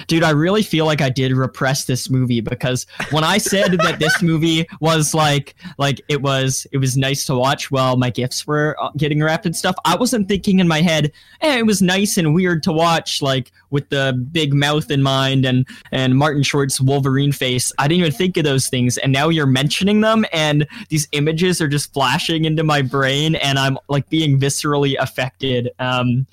[0.07, 3.99] dude, I really feel like I did repress this movie because when I said that
[3.99, 8.45] this movie was like, like it was, it was nice to watch while my gifts
[8.45, 9.75] were uh, getting wrapped and stuff.
[9.85, 13.51] I wasn't thinking in my head, eh, it was nice and weird to watch, like
[13.71, 17.73] with the big mouth in mind and and Martin Short's Wolverine face.
[17.77, 21.61] I didn't even think of those things, and now you're mentioning them, and these images
[21.61, 25.69] are just flashing into my brain, and I'm like being viscerally affected.
[25.79, 26.27] Um,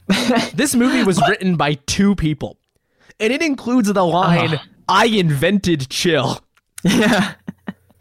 [0.54, 2.56] this movie was written by two people
[3.20, 6.40] and it includes the line, uh, "I invented chill."
[6.84, 7.34] Yeah.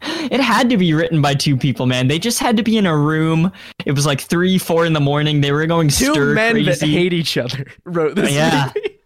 [0.04, 2.08] It had to be written by two people, man.
[2.08, 3.52] They just had to be in a room.
[3.86, 5.40] It was like three, four in the morning.
[5.40, 6.70] They were going two men crazy.
[6.70, 8.32] that hate each other wrote this.
[8.32, 8.98] Yeah, movie.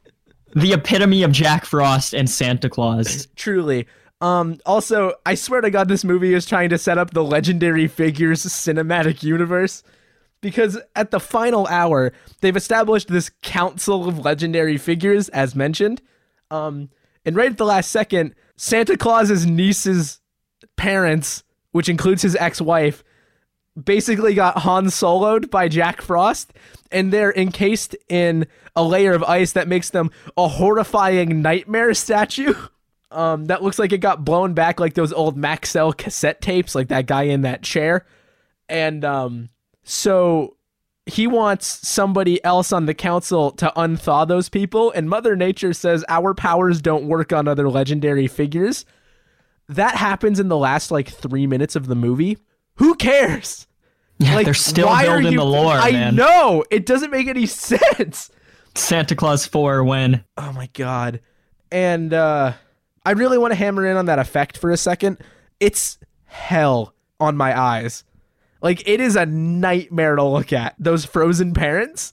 [0.54, 3.28] the epitome of Jack Frost and Santa Claus.
[3.36, 3.86] Truly.
[4.22, 7.88] Um, also, I swear to God, this movie is trying to set up the legendary
[7.88, 9.82] figures cinematic universe
[10.46, 16.00] because at the final hour, they've established this council of legendary figures, as mentioned.
[16.52, 16.88] Um,
[17.24, 20.20] and right at the last second, Santa Claus's niece's
[20.76, 21.42] parents,
[21.72, 23.02] which includes his ex-wife,
[23.82, 26.52] basically got Han Soloed by Jack Frost,
[26.92, 32.54] and they're encased in a layer of ice that makes them a horrifying nightmare statue.
[33.08, 36.88] Um, that looks like it got blown back like those old Maxell cassette tapes, like
[36.88, 38.04] that guy in that chair.
[38.68, 39.48] And um,
[39.86, 40.56] so
[41.06, 46.04] he wants somebody else on the council to unthaw those people, and Mother Nature says
[46.08, 48.84] our powers don't work on other legendary figures.
[49.68, 52.38] That happens in the last like three minutes of the movie.
[52.74, 53.68] Who cares?
[54.18, 55.74] Yeah, like, they're still building you, the lore.
[55.74, 56.16] I man.
[56.16, 58.30] know it doesn't make any sense.
[58.74, 60.24] Santa Claus four when?
[60.36, 61.20] Oh my god!
[61.70, 62.54] And uh,
[63.04, 65.18] I really want to hammer in on that effect for a second.
[65.60, 68.02] It's hell on my eyes.
[68.62, 70.74] Like it is a nightmare to look at.
[70.78, 72.12] Those frozen parents,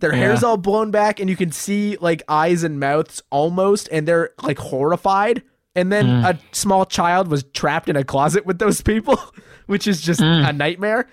[0.00, 0.20] their yeah.
[0.20, 4.30] hair's all blown back, and you can see like eyes and mouths almost, and they're
[4.42, 5.42] like horrified.
[5.74, 6.24] And then mm.
[6.24, 9.20] a small child was trapped in a closet with those people,
[9.66, 10.48] which is just mm.
[10.48, 11.08] a nightmare.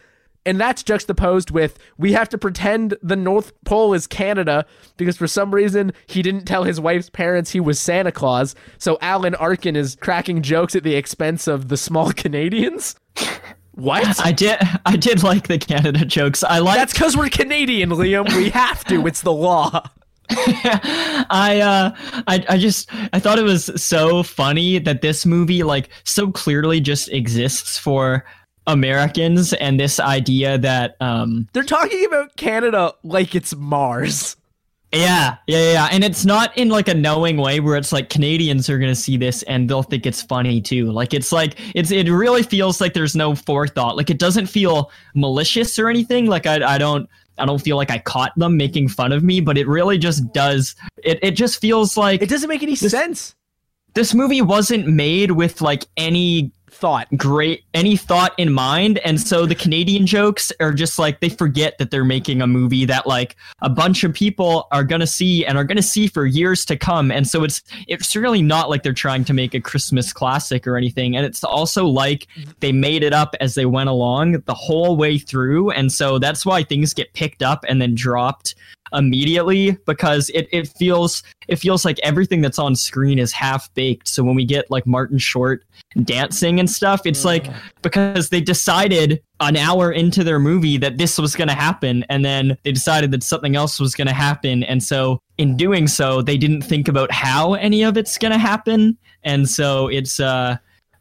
[0.48, 4.66] And that's juxtaposed with we have to pretend the North Pole is Canada
[4.96, 8.54] because for some reason he didn't tell his wife's parents he was Santa Claus.
[8.78, 12.96] So Alan Arkin is cracking jokes at the expense of the small Canadians.
[13.76, 14.26] What?
[14.26, 14.58] I did.
[14.86, 16.44] I did like the Canada jokes.
[16.44, 16.78] I like.
[16.78, 18.34] That's because we're Canadian, Liam.
[18.36, 19.06] We have to.
[19.06, 19.90] It's the law.
[20.30, 21.96] I uh
[22.28, 26.80] I I just I thought it was so funny that this movie like so clearly
[26.80, 28.26] just exists for
[28.66, 34.36] Americans and this idea that um they're talking about Canada like it's Mars.
[34.92, 38.70] Yeah, yeah, yeah, and it's not in like a knowing way where it's like Canadians
[38.70, 40.92] are gonna see this and they'll think it's funny too.
[40.92, 43.98] Like it's like it's it really feels like there's no forethought.
[43.98, 46.28] Like it doesn't feel malicious or anything.
[46.28, 49.42] Like I I don't I don't feel like I caught them making fun of me,
[49.42, 50.76] but it really just does.
[51.04, 53.36] It it just feels like it doesn't make any this, sense.
[53.96, 59.46] This movie wasn't made with like any thought great any thought in mind and so
[59.46, 63.38] the canadian jokes are just like they forget that they're making a movie that like
[63.62, 67.12] a bunch of people are gonna see and are gonna see for years to come
[67.12, 70.76] and so it's it's really not like they're trying to make a christmas classic or
[70.76, 72.28] anything and it's also like
[72.60, 76.46] they made it up as they went along the whole way through and so that's
[76.46, 78.54] why things get picked up and then dropped
[78.94, 84.08] immediately because it, it feels it feels like everything that's on screen is half baked.
[84.08, 85.64] So when we get like Martin Short
[86.04, 87.48] dancing and stuff, it's like
[87.82, 92.24] because they decided an hour into their movie that this was going to happen and
[92.24, 96.22] then they decided that something else was going to happen and so in doing so
[96.22, 100.56] they didn't think about how any of it's going to happen and so it's uh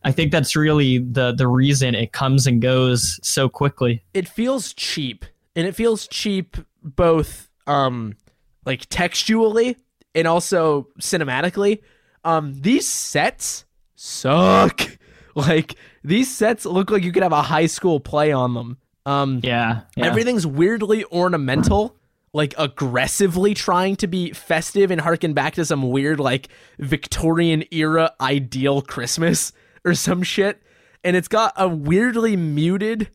[0.04, 4.04] I think that's really the the reason it comes and goes so quickly.
[4.12, 5.24] It feels cheap.
[5.56, 8.16] And it feels cheap both um
[8.64, 9.76] like textually
[10.14, 11.80] and also cinematically.
[12.24, 13.64] Um these sets
[13.96, 14.80] suck.
[15.36, 18.78] Like these sets look like you could have a high school play on them.
[19.04, 20.06] Um yeah, yeah.
[20.06, 21.96] everything's weirdly ornamental
[22.34, 26.48] like aggressively trying to be festive and harken back to some weird like
[26.78, 29.52] Victorian era ideal Christmas
[29.84, 30.62] or some shit.
[31.02, 33.10] And it's got a weirdly muted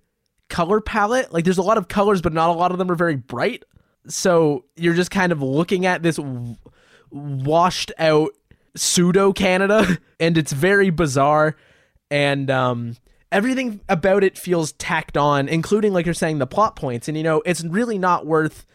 [0.48, 1.34] color palette.
[1.34, 3.64] Like there's a lot of colors, but not a lot of them are very bright
[4.08, 6.56] so you're just kind of looking at this w-
[7.12, 8.32] washed out
[8.76, 11.56] pseudo Canada, and it's very bizarre,
[12.10, 12.96] and um,
[13.32, 17.24] everything about it feels tacked on, including like you're saying the plot points, and you
[17.24, 18.66] know it's really not worth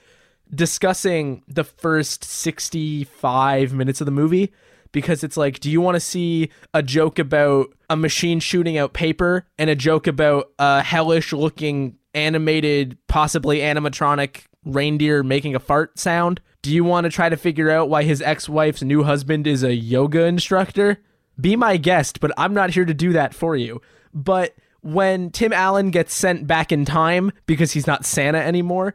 [0.54, 4.52] discussing the first 65 minutes of the movie
[4.92, 8.92] because it's like do you want to see a joke about a machine shooting out
[8.92, 15.98] paper and a joke about a hellish looking animated possibly animatronic reindeer making a fart
[15.98, 16.40] sound?
[16.62, 19.62] Do you want to try to figure out why his ex wife's new husband is
[19.62, 20.98] a yoga instructor?
[21.40, 23.82] Be my guest, but I'm not here to do that for you.
[24.12, 28.94] But when Tim Allen gets sent back in time because he's not Santa anymore,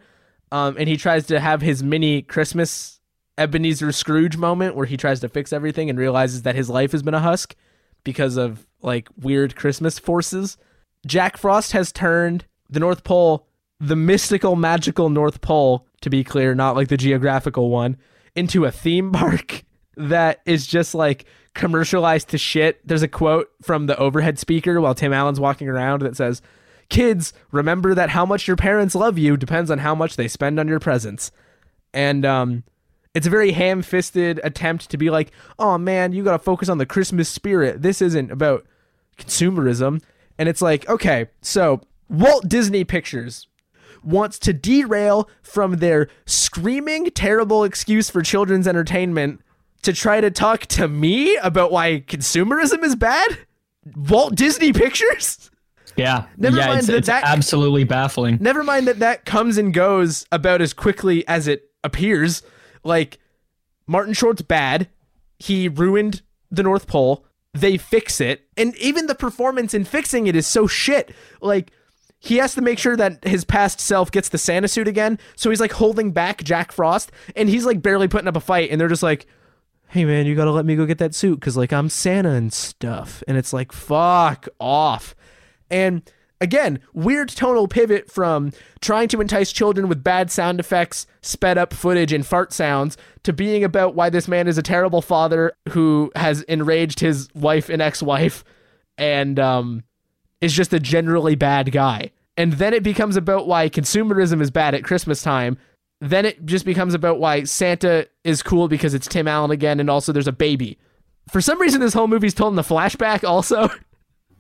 [0.52, 3.00] um, and he tries to have his mini Christmas
[3.38, 7.04] Ebenezer Scrooge moment where he tries to fix everything and realizes that his life has
[7.04, 7.56] been a husk
[8.04, 10.58] because of like weird Christmas forces.
[11.06, 13.48] Jack Frost has turned the North Pole,
[13.80, 17.98] the mystical, magical North Pole, to be clear, not like the geographical one,
[18.36, 19.64] into a theme park
[19.96, 22.86] that is just like commercialized to shit.
[22.88, 26.42] There's a quote from the overhead speaker while Tim Allen's walking around that says,
[26.90, 30.60] Kids, remember that how much your parents love you depends on how much they spend
[30.60, 31.32] on your presents.
[31.94, 32.64] And um,
[33.14, 36.70] it's a very ham fisted attempt to be like, oh man, you got to focus
[36.70, 37.82] on the Christmas spirit.
[37.82, 38.66] This isn't about
[39.18, 40.02] consumerism.
[40.38, 43.48] And it's like, okay, so Walt Disney Pictures
[44.04, 49.42] wants to derail from their screaming, terrible excuse for children's entertainment
[49.82, 53.38] to try to talk to me about why consumerism is bad?
[53.96, 55.50] Walt Disney Pictures?
[55.96, 56.26] Yeah.
[56.38, 58.38] Never yeah, mind it's, that it's that- absolutely baffling.
[58.42, 62.42] Never mind that that comes and goes about as quickly as it appears.
[62.84, 63.20] Like
[63.88, 64.90] Martin Short's bad.
[65.40, 66.22] He ruined
[66.52, 67.26] the North Pole.
[67.54, 71.12] They fix it, and even the performance in fixing it is so shit.
[71.42, 71.72] Like
[72.20, 75.18] he has to make sure that his past self gets the Santa suit again.
[75.36, 78.70] So he's like holding back Jack Frost, and he's like barely putting up a fight.
[78.72, 79.26] And they're just like,
[79.88, 82.52] "Hey man, you gotta let me go get that suit because like I'm Santa and
[82.52, 85.16] stuff." And it's like, "Fuck off."
[85.72, 86.02] And
[86.42, 88.52] again, weird tonal pivot from
[88.82, 93.32] trying to entice children with bad sound effects, sped up footage, and fart sounds to
[93.32, 97.82] being about why this man is a terrible father who has enraged his wife and
[97.82, 98.44] ex wife
[98.98, 99.84] and um,
[100.42, 102.12] is just a generally bad guy.
[102.38, 105.58] And then it becomes about why consumerism is bad at Christmas time.
[106.02, 109.90] Then it just becomes about why Santa is cool because it's Tim Allen again, and
[109.90, 110.78] also there's a baby.
[111.30, 113.24] For some reason, this whole movie's told in the flashback.
[113.26, 113.70] Also,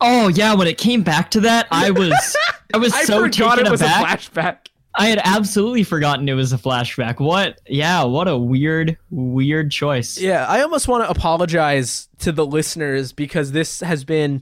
[0.02, 2.38] Oh yeah, when it came back to that, I was
[2.74, 4.02] I was I so forgot taken it was aback.
[4.02, 4.58] a flashback.
[4.96, 7.20] I had absolutely forgotten it was a flashback.
[7.20, 7.60] What?
[7.68, 10.18] Yeah, what a weird, weird choice.
[10.18, 14.42] Yeah, I almost want to apologize to the listeners because this has been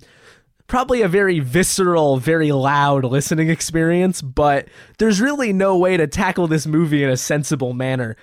[0.67, 6.47] probably a very visceral, very loud listening experience, but there's really no way to tackle
[6.47, 8.15] this movie in a sensible manner.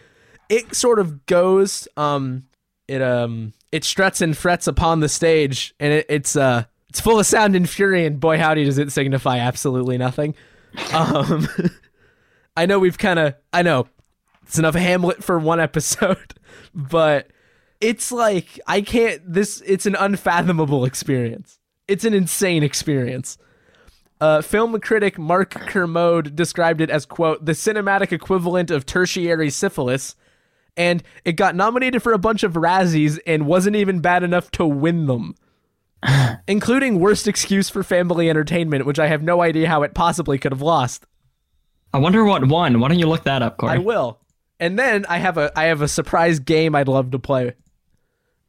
[0.49, 2.45] It sort of goes um
[2.87, 7.19] it um it struts and frets upon the stage and it, it's uh it's full
[7.19, 10.35] of sound and fury and boy howdy does it signify absolutely nothing.
[10.93, 11.49] Um
[12.57, 13.89] I know we've kind of I know
[14.43, 16.35] it's enough Hamlet for one episode,
[16.75, 17.29] but
[17.81, 21.59] it's like I can't this it's an unfathomable experience.
[21.87, 23.39] It's an insane experience.
[24.21, 30.17] Uh, film critic Mark Kermode described it as quote the cinematic equivalent of tertiary syphilis,
[30.77, 34.65] and it got nominated for a bunch of Razzies and wasn't even bad enough to
[34.65, 35.35] win them,
[36.49, 40.53] including worst excuse for family entertainment, which I have no idea how it possibly could
[40.53, 41.05] have lost.
[41.93, 42.81] I wonder what won.
[42.81, 43.73] Why don't you look that up, Corey?
[43.73, 44.21] I will.
[44.59, 47.53] And then I have a I have a surprise game I'd love to play.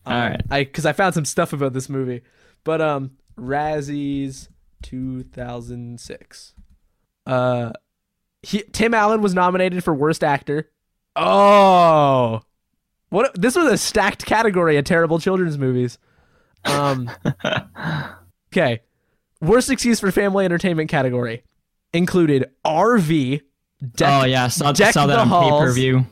[0.05, 0.41] All right.
[0.49, 2.21] I because I found some stuff about this movie,
[2.63, 4.49] but um, Razzies
[4.83, 6.53] 2006.
[7.25, 7.71] Uh,
[8.43, 10.69] he, Tim Allen was nominated for worst actor.
[11.15, 12.41] Oh,
[13.09, 13.39] what?
[13.39, 15.97] This was a stacked category of terrible children's movies.
[16.65, 17.09] Um,
[18.53, 18.81] okay,
[19.41, 21.43] worst excuse for family entertainment category
[21.93, 23.41] included RV.
[23.95, 25.61] Deck, oh yeah, saw, Deck saw that the on Halls.
[25.61, 26.05] pay per view.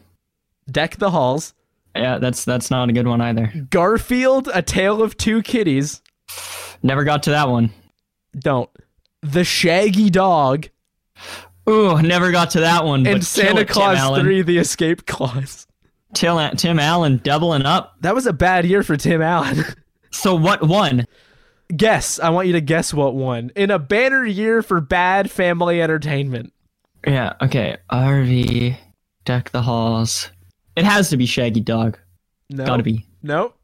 [0.69, 1.53] Deck the Halls.
[1.95, 3.51] Yeah, that's that's not a good one either.
[3.69, 6.01] Garfield: A Tale of Two Kitties.
[6.83, 7.71] Never got to that one.
[8.37, 8.69] Don't.
[9.21, 10.67] The Shaggy Dog
[11.69, 13.05] Ooh, never got to that one.
[13.07, 14.21] and but Santa it, Claus Allen.
[14.21, 15.65] 3 The Escape Clause.
[16.13, 17.95] Tim, Tim Allen doubling up.
[18.01, 19.63] That was a bad year for Tim Allen.
[20.15, 21.07] So what won?
[21.75, 22.19] guess.
[22.19, 23.49] I want you to guess what won.
[23.55, 26.53] In a banner year for bad family entertainment.
[27.07, 27.33] Yeah.
[27.41, 27.77] Okay.
[27.91, 28.77] RV,
[29.25, 30.29] deck the halls.
[30.75, 31.97] It has to be Shaggy Dog.
[32.51, 32.63] No.
[32.63, 33.07] Gotta be.
[33.23, 33.57] Nope.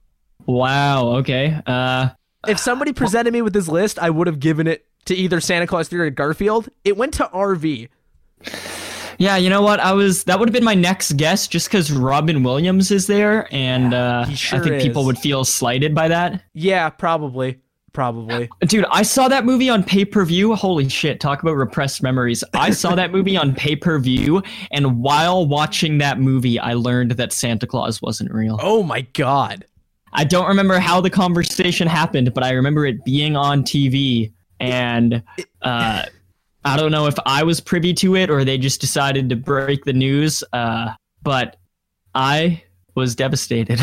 [0.47, 1.17] Wow.
[1.17, 1.61] Okay.
[1.67, 2.09] Uh.
[2.47, 5.67] If somebody presented me with this list, I would have given it to either Santa
[5.67, 6.69] Clause 3 or Garfield.
[6.83, 7.89] It went to RV.
[9.17, 9.35] Yeah.
[9.35, 9.79] You know what?
[9.81, 10.23] I was.
[10.23, 14.25] That would have been my next guess, just because Robin Williams is there, and uh,
[14.29, 16.41] sure I think people would feel slighted by that.
[16.53, 17.59] Yeah, probably.
[17.91, 18.49] Probably.
[18.61, 20.55] Dude, I saw that movie on pay per view.
[20.55, 22.43] Holy shit, talk about repressed memories.
[22.53, 27.11] I saw that movie on pay per view, and while watching that movie, I learned
[27.11, 28.57] that Santa Claus wasn't real.
[28.61, 29.65] Oh my god.
[30.13, 35.23] I don't remember how the conversation happened, but I remember it being on TV, and
[35.61, 36.03] uh,
[36.65, 39.85] I don't know if I was privy to it or they just decided to break
[39.85, 40.43] the news.
[40.51, 40.91] Uh,
[41.21, 41.57] but
[42.15, 42.63] I
[42.95, 43.79] was devastated.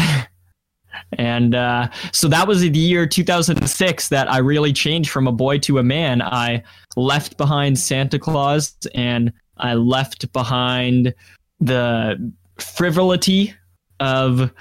[1.12, 5.58] and uh, so that was the year 2006 that I really changed from a boy
[5.60, 6.20] to a man.
[6.22, 6.62] I
[6.96, 11.14] left behind Santa Claus and I left behind
[11.60, 13.54] the frivolity
[14.00, 14.52] of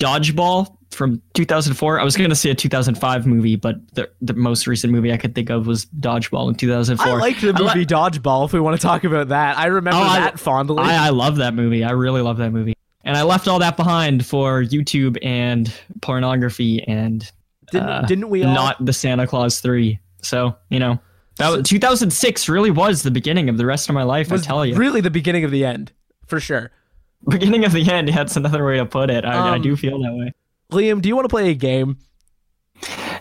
[0.00, 2.00] dodgeball from 2004.
[2.00, 5.16] I was going to say a 2005 movie, but the, the most recent movie I
[5.16, 7.06] could think of was Dodgeball in 2004.
[7.06, 8.46] I like the movie li- Dodgeball.
[8.46, 10.82] If we want to talk about that, I remember oh, that I, fondly.
[10.82, 11.84] I, I love that movie.
[11.84, 12.74] I really love that movie,
[13.04, 17.30] and I left all that behind for YouTube and pornography and
[17.70, 18.54] didn't, uh, didn't we all?
[18.54, 19.98] Not the Santa Clause three.
[20.22, 20.98] So you know.
[21.36, 24.30] That was, 2006 really was the beginning of the rest of my life.
[24.30, 25.90] I tell you, really the beginning of the end,
[26.26, 26.70] for sure.
[27.28, 28.08] Beginning of the end.
[28.08, 29.24] That's another way to put it.
[29.24, 30.32] I, um, I do feel that way.
[30.70, 31.98] Liam, do you want to play a game?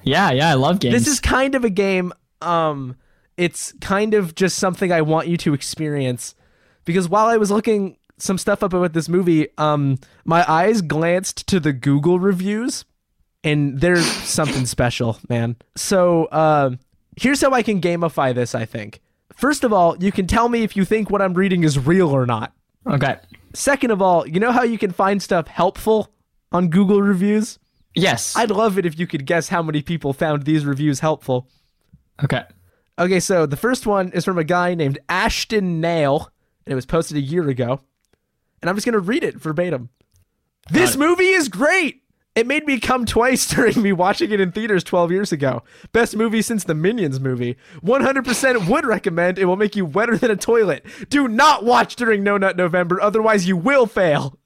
[0.04, 0.94] Yeah, yeah, I love games.
[0.94, 2.12] This is kind of a game.
[2.42, 2.96] Um,
[3.38, 6.36] it's kind of just something I want you to experience
[6.86, 11.48] because while I was looking some stuff up about this movie, um, my eyes glanced
[11.48, 12.86] to the Google reviews,
[13.44, 15.56] and there's something special, man.
[15.76, 16.72] So, uh,
[17.18, 18.56] here's how I can gamify this.
[18.56, 19.02] I think.
[19.36, 22.10] First of all, you can tell me if you think what I'm reading is real
[22.10, 22.54] or not.
[22.86, 23.18] Okay.
[23.54, 26.13] Second of all, you know how you can find stuff helpful
[26.54, 27.60] on Google reviews?
[27.96, 28.36] Yes.
[28.36, 31.50] I'd love it if you could guess how many people found these reviews helpful.
[32.24, 32.44] Okay.
[32.98, 36.30] Okay, so the first one is from a guy named Ashton Nail,
[36.66, 37.82] and it was posted a year ago.
[38.62, 39.90] And I'm just going to read it verbatim.
[40.72, 42.02] This movie is great.
[42.36, 45.64] It made me come twice during me watching it in theaters 12 years ago.
[45.92, 47.58] Best movie since the Minions movie.
[47.84, 49.38] 100% would recommend.
[49.38, 50.86] It will make you wetter than a toilet.
[51.10, 54.40] Do not watch during No Nut November, otherwise you will fail.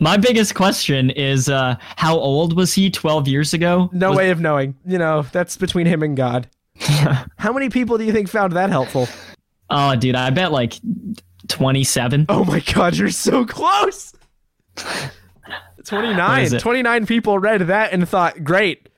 [0.00, 3.90] My biggest question is uh, how old was he 12 years ago?
[3.92, 4.76] No was- way of knowing.
[4.86, 6.48] You know, that's between him and God.
[6.78, 9.08] how many people do you think found that helpful?
[9.70, 10.74] Oh, dude, I bet like
[11.48, 12.26] 27.
[12.28, 14.12] Oh my God, you're so close.
[15.84, 16.50] 29.
[16.50, 18.88] 29 people read that and thought, great.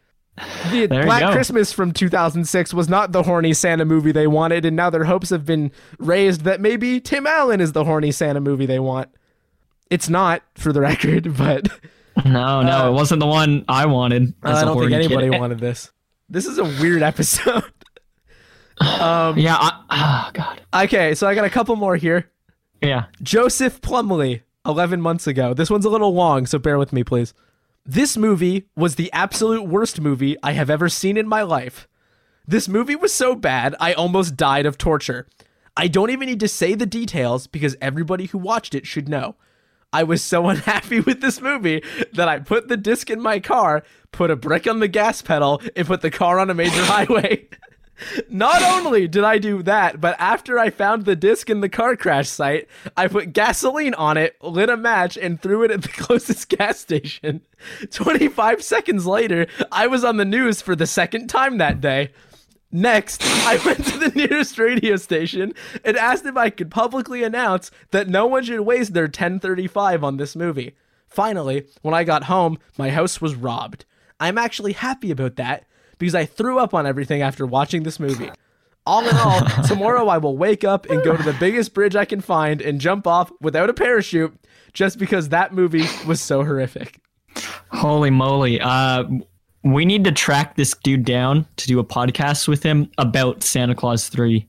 [0.71, 4.77] The there Black Christmas from 2006 was not the horny Santa movie they wanted, and
[4.77, 8.67] now their hopes have been raised that maybe Tim Allen is the horny Santa movie
[8.67, 9.09] they want.
[9.91, 11.69] It's not, for the record, but
[12.25, 14.35] no, no, uh, it wasn't the one I wanted.
[14.43, 15.39] I don't think anybody kid.
[15.41, 15.91] wanted this.
[16.29, 17.65] This is a weird episode.
[18.81, 19.57] um, yeah.
[19.59, 20.61] I, oh God.
[20.75, 22.31] Okay, so I got a couple more here.
[22.83, 23.07] Yeah.
[23.23, 25.55] Joseph Plumley, 11 months ago.
[25.55, 27.35] This one's a little long, so bear with me, please.
[27.85, 31.89] This movie was the absolute worst movie I have ever seen in my life.
[32.47, 35.27] This movie was so bad, I almost died of torture.
[35.77, 39.37] I don't even need to say the details because everybody who watched it should know.
[39.93, 41.83] I was so unhappy with this movie
[42.13, 43.83] that I put the disc in my car,
[44.13, 47.49] put a brick on the gas pedal, and put the car on a major highway.
[48.29, 51.97] Not only did I do that, but after I found the disc in the car
[51.97, 55.89] crash site, I put gasoline on it, lit a match, and threw it at the
[55.89, 57.43] closest gas station.
[57.91, 62.11] 25 seconds later, I was on the news for the second time that day.
[62.71, 65.55] Next, I went to the nearest radio station
[65.85, 70.17] and asked if I could publicly announce that no one should waste their 1035 on
[70.17, 70.75] this movie.
[71.09, 73.87] Finally, when I got home, my house was robbed.
[74.21, 75.65] I'm actually happy about that
[75.97, 78.31] because I threw up on everything after watching this movie.
[78.85, 82.05] All in all, tomorrow I will wake up and go to the biggest bridge I
[82.05, 84.35] can find and jump off without a parachute
[84.73, 87.01] just because that movie was so horrific.
[87.71, 88.61] Holy moly.
[88.61, 89.05] Uh,
[89.65, 93.75] we need to track this dude down to do a podcast with him about Santa
[93.75, 94.47] Clause 3.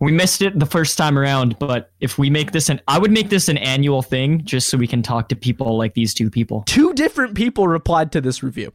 [0.00, 3.12] We missed it the first time around, but if we make this an I would
[3.12, 6.28] make this an annual thing just so we can talk to people like these two
[6.28, 6.64] people.
[6.66, 8.72] Two different people replied to this review.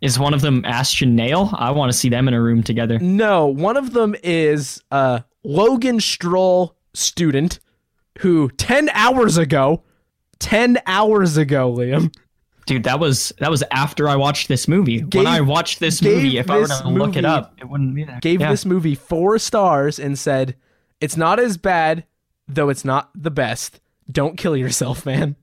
[0.00, 1.50] Is one of them Ashton Nail?
[1.52, 2.98] I want to see them in a room together.
[2.98, 7.60] No, one of them is uh, Logan Stroll student
[8.18, 9.84] who 10 hours ago
[10.40, 12.12] 10 hours ago, Liam,
[12.70, 15.00] Dude, that was that was after I watched this movie.
[15.00, 17.68] Gave, when I watched this movie, if I were to movie, look it up, it
[17.68, 18.20] wouldn't be there.
[18.20, 18.48] Gave yeah.
[18.48, 20.54] this movie four stars and said,
[21.00, 22.04] "It's not as bad,
[22.46, 23.80] though it's not the best.
[24.08, 25.34] Don't kill yourself, man."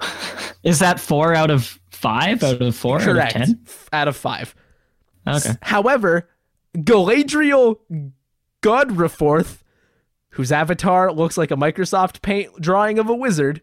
[0.62, 2.42] Is that four out of five?
[2.42, 3.00] Out of four?
[3.00, 3.36] Correct.
[3.36, 3.66] Out of, 10?
[3.92, 4.54] out of five.
[5.28, 5.52] Okay.
[5.60, 6.30] However,
[6.74, 7.80] Galadriel
[8.62, 9.58] Godreforth,
[10.30, 13.60] whose avatar looks like a Microsoft Paint drawing of a wizard,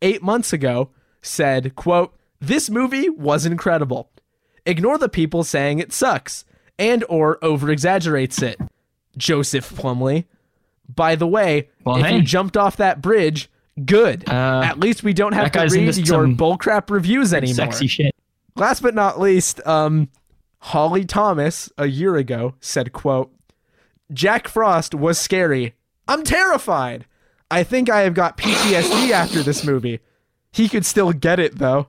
[0.00, 0.88] eight months ago
[1.20, 4.10] said, "quote this movie was incredible.
[4.66, 6.44] Ignore the people saying it sucks
[6.78, 8.58] and or over exaggerates it.
[9.16, 10.26] Joseph Plumley.
[10.88, 12.16] By the way, well, if hey.
[12.16, 13.48] you jumped off that bridge,
[13.84, 14.28] good.
[14.28, 17.54] Uh, At least we don't have to read your bullcrap reviews anymore.
[17.54, 18.14] Sexy shit.
[18.56, 20.08] Last but not least, um,
[20.58, 23.32] Holly Thomas a year ago said, "quote
[24.12, 25.74] Jack Frost was scary.
[26.08, 27.06] I'm terrified.
[27.50, 30.00] I think I have got PTSD after this movie.
[30.52, 31.88] He could still get it though.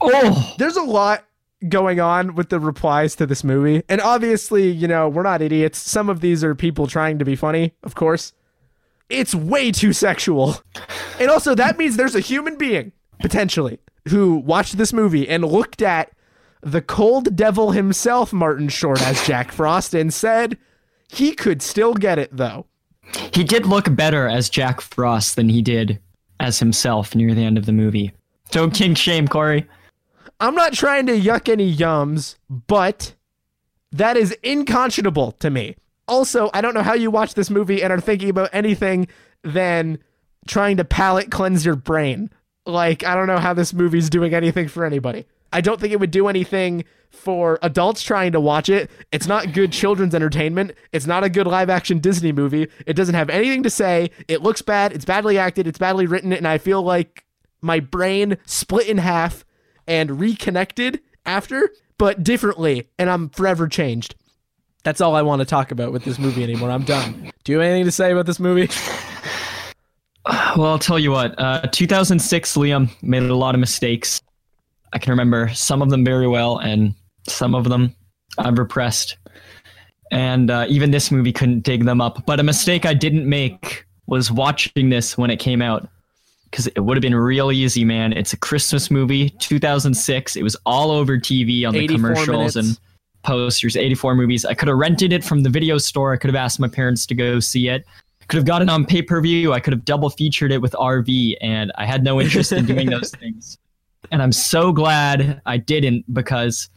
[0.00, 1.24] Oh, There's a lot
[1.68, 3.82] going on with the replies to this movie.
[3.88, 5.78] And obviously, you know, we're not idiots.
[5.78, 8.32] Some of these are people trying to be funny, of course.
[9.08, 10.60] It's way too sexual.
[11.18, 15.82] And also, that means there's a human being, potentially, who watched this movie and looked
[15.82, 16.12] at
[16.62, 20.56] the cold devil himself, Martin Short, as Jack Frost, and said
[21.08, 22.66] he could still get it, though.
[23.32, 25.98] he did look better as Jack Frost than he did
[26.38, 28.12] as himself near the end of the movie.
[28.52, 29.66] So king shame, Corey.
[30.40, 33.14] I'm not trying to yuck any yums, but
[33.92, 35.76] that is inconscionable to me.
[36.06, 39.08] Also, I don't know how you watch this movie and are thinking about anything
[39.42, 39.98] than
[40.46, 42.30] trying to palate cleanse your brain.
[42.66, 45.26] Like, I don't know how this movie's doing anything for anybody.
[45.52, 48.90] I don't think it would do anything for adults trying to watch it.
[49.10, 50.72] It's not good children's entertainment.
[50.92, 52.68] It's not a good live action Disney movie.
[52.86, 54.10] It doesn't have anything to say.
[54.28, 54.92] It looks bad.
[54.92, 55.66] It's badly acted.
[55.66, 56.32] It's badly written.
[56.32, 57.24] And I feel like
[57.62, 59.44] my brain split in half
[59.88, 62.88] and reconnected after, but differently.
[62.98, 64.14] And I'm forever changed.
[64.84, 66.70] That's all I want to talk about with this movie anymore.
[66.70, 67.32] I'm done.
[67.42, 68.68] Do you have anything to say about this movie?
[70.56, 71.38] Well, I'll tell you what.
[71.38, 74.20] Uh, 2006, Liam made a lot of mistakes.
[74.92, 76.94] I can remember some of them very well, and
[77.26, 77.94] some of them
[78.36, 79.16] I've repressed.
[80.10, 82.26] And uh, even this movie couldn't dig them up.
[82.26, 85.88] But a mistake I didn't make was watching this when it came out.
[86.50, 88.12] Because it would have been real easy, man.
[88.12, 90.36] It's a Christmas movie, 2006.
[90.36, 92.56] It was all over TV on the commercials minutes.
[92.56, 92.80] and
[93.22, 94.44] posters, 84 movies.
[94.44, 96.14] I could have rented it from the video store.
[96.14, 97.84] I could have asked my parents to go see it.
[98.22, 99.52] I could have got it on pay per view.
[99.52, 102.88] I could have double featured it with RV, and I had no interest in doing
[102.88, 103.58] those things.
[104.10, 106.70] And I'm so glad I didn't because,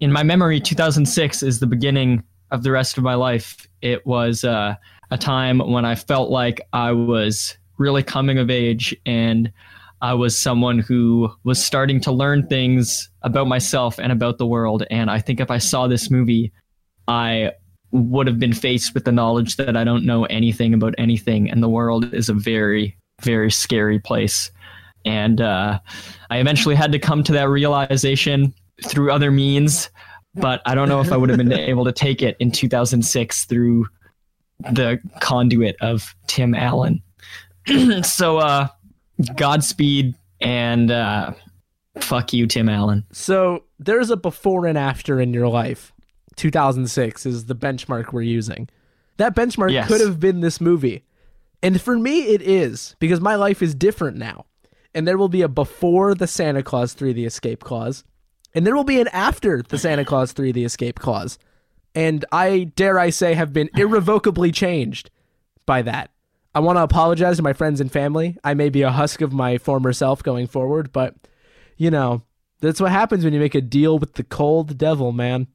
[0.00, 3.66] in my memory, 2006 is the beginning of the rest of my life.
[3.82, 4.74] It was uh,
[5.10, 9.52] a time when I felt like I was really coming of age and
[10.00, 14.84] I was someone who was starting to learn things about myself and about the world.
[14.90, 16.52] And I think if I saw this movie,
[17.08, 17.52] I
[17.90, 21.62] would have been faced with the knowledge that I don't know anything about anything, and
[21.62, 24.50] the world is a very, very scary place.
[25.04, 25.80] And uh,
[26.30, 28.54] I eventually had to come to that realization
[28.84, 29.90] through other means,
[30.34, 33.46] but I don't know if I would have been able to take it in 2006
[33.46, 33.86] through
[34.60, 37.02] the conduit of Tim Allen.
[38.02, 38.68] so, uh,
[39.36, 41.32] Godspeed and uh,
[41.98, 43.04] fuck you, Tim Allen.
[43.12, 45.92] So there's a before and after in your life.
[46.36, 48.68] 2006 is the benchmark we're using.
[49.16, 49.88] That benchmark Yes.
[49.88, 51.04] could have been this movie.
[51.62, 54.46] And for me, it is because my life is different now.
[54.94, 58.04] And there will be a before the Santa Clause 3 The Escape Clause.
[58.54, 61.38] And there will be an after the Santa Clause 3 The Escape Clause.
[61.94, 65.10] And I, dare I say, have been irrevocably changed
[65.66, 66.10] by that.
[66.54, 68.36] I want to apologize to my friends and family.
[68.42, 71.14] I may be a husk of my former self going forward, but,
[71.76, 72.22] you know,
[72.60, 75.46] that's what happens when you make a deal with the cold devil, man.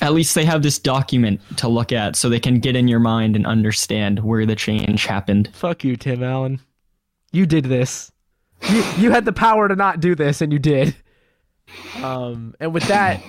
[0.00, 3.00] At least they have this document to look at so they can get in your
[3.00, 5.50] mind and understand where the change happened.
[5.54, 6.60] Fuck you, Tim Allen.
[7.32, 8.10] You did this.
[8.68, 10.96] You, you had the power to not do this, and you did.
[12.02, 13.20] Um, and with that,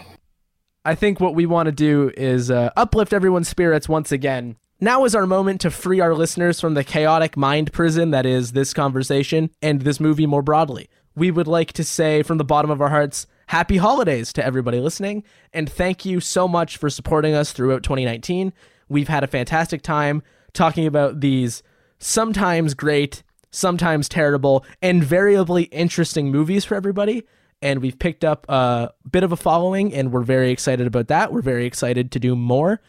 [0.85, 4.55] I think what we want to do is uh, uplift everyone's spirits once again.
[4.81, 8.53] Now is our moment to free our listeners from the chaotic mind prison that is
[8.53, 10.89] this conversation and this movie more broadly.
[11.17, 14.79] We would like to say from the bottom of our hearts, happy holidays to everybody
[14.79, 18.53] listening, and thank you so much for supporting us throughout 2019.
[18.87, 20.23] We've had a fantastic time
[20.53, 21.61] talking about these
[21.97, 23.21] sometimes great,
[23.51, 27.27] sometimes terrible, and variably interesting movies for everybody.
[27.61, 31.33] And we've picked up a bit of a following, and we're very excited about that.
[31.33, 32.79] We're very excited to do more.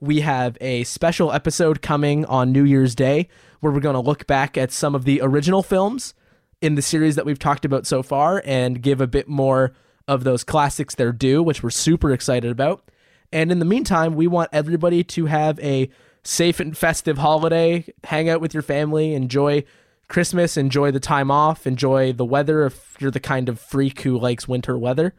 [0.00, 3.28] We have a special episode coming on New Year's Day
[3.60, 6.12] where we're going to look back at some of the original films
[6.60, 9.72] in the series that we've talked about so far and give a bit more
[10.06, 12.90] of those classics their due, which we're super excited about.
[13.32, 15.88] And in the meantime, we want everybody to have a
[16.22, 19.64] safe and festive holiday, hang out with your family, enjoy
[20.08, 24.18] Christmas, enjoy the time off, enjoy the weather if you're the kind of freak who
[24.18, 25.14] likes winter weather.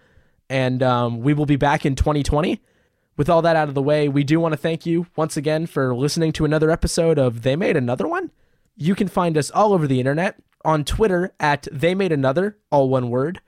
[0.52, 2.62] And um, we will be back in 2020.
[3.18, 5.66] With all that out of the way, we do want to thank you once again
[5.66, 8.30] for listening to another episode of They Made Another One.
[8.76, 12.90] You can find us all over the internet on Twitter at They Made Another, all
[12.90, 13.42] one word,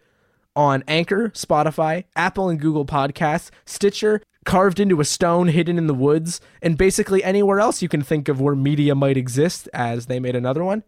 [0.55, 5.93] on Anchor, Spotify, Apple and Google Podcasts, Stitcher, carved into a stone hidden in the
[5.93, 10.19] woods, and basically anywhere else you can think of where media might exist as They
[10.19, 10.83] Made Another One.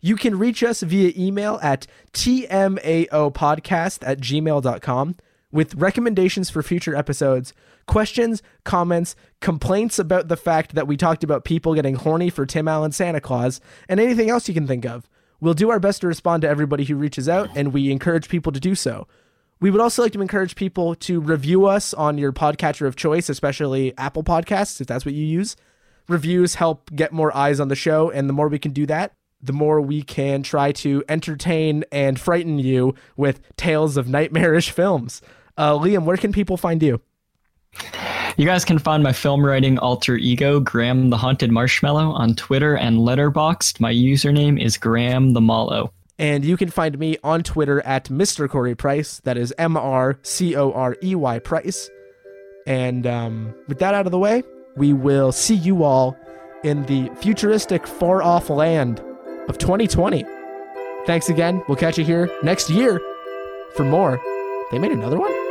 [0.00, 5.16] You can reach us via email at tmaopodcast at gmail.com
[5.50, 7.52] with recommendations for future episodes,
[7.88, 12.68] questions, comments, complaints about the fact that we talked about people getting horny for Tim
[12.68, 15.08] Allen Santa Claus, and anything else you can think of.
[15.40, 18.52] We'll do our best to respond to everybody who reaches out, and we encourage people
[18.52, 19.08] to do so.
[19.60, 23.28] We would also like to encourage people to review us on your podcatcher of choice,
[23.28, 25.56] especially Apple Podcasts, if that's what you use.
[26.08, 29.14] Reviews help get more eyes on the show, and the more we can do that,
[29.42, 35.20] the more we can try to entertain and frighten you with tales of nightmarish films.
[35.56, 37.00] Uh, Liam, where can people find you?
[38.36, 42.76] You guys can find my film writing alter ego, Graham the Haunted Marshmallow, on Twitter
[42.76, 43.80] and Letterboxd.
[43.80, 45.92] My username is Graham the Mallow.
[46.20, 48.48] And you can find me on Twitter at Mr.
[48.48, 49.20] Corey Price.
[49.24, 51.90] That is M R C O R E Y Price.
[52.66, 54.42] And um, with that out of the way,
[54.76, 56.16] we will see you all
[56.64, 59.00] in the futuristic, far off land
[59.48, 60.24] of 2020.
[61.06, 61.62] Thanks again.
[61.68, 63.00] We'll catch you here next year
[63.74, 64.20] for more.
[64.70, 65.47] They made another one?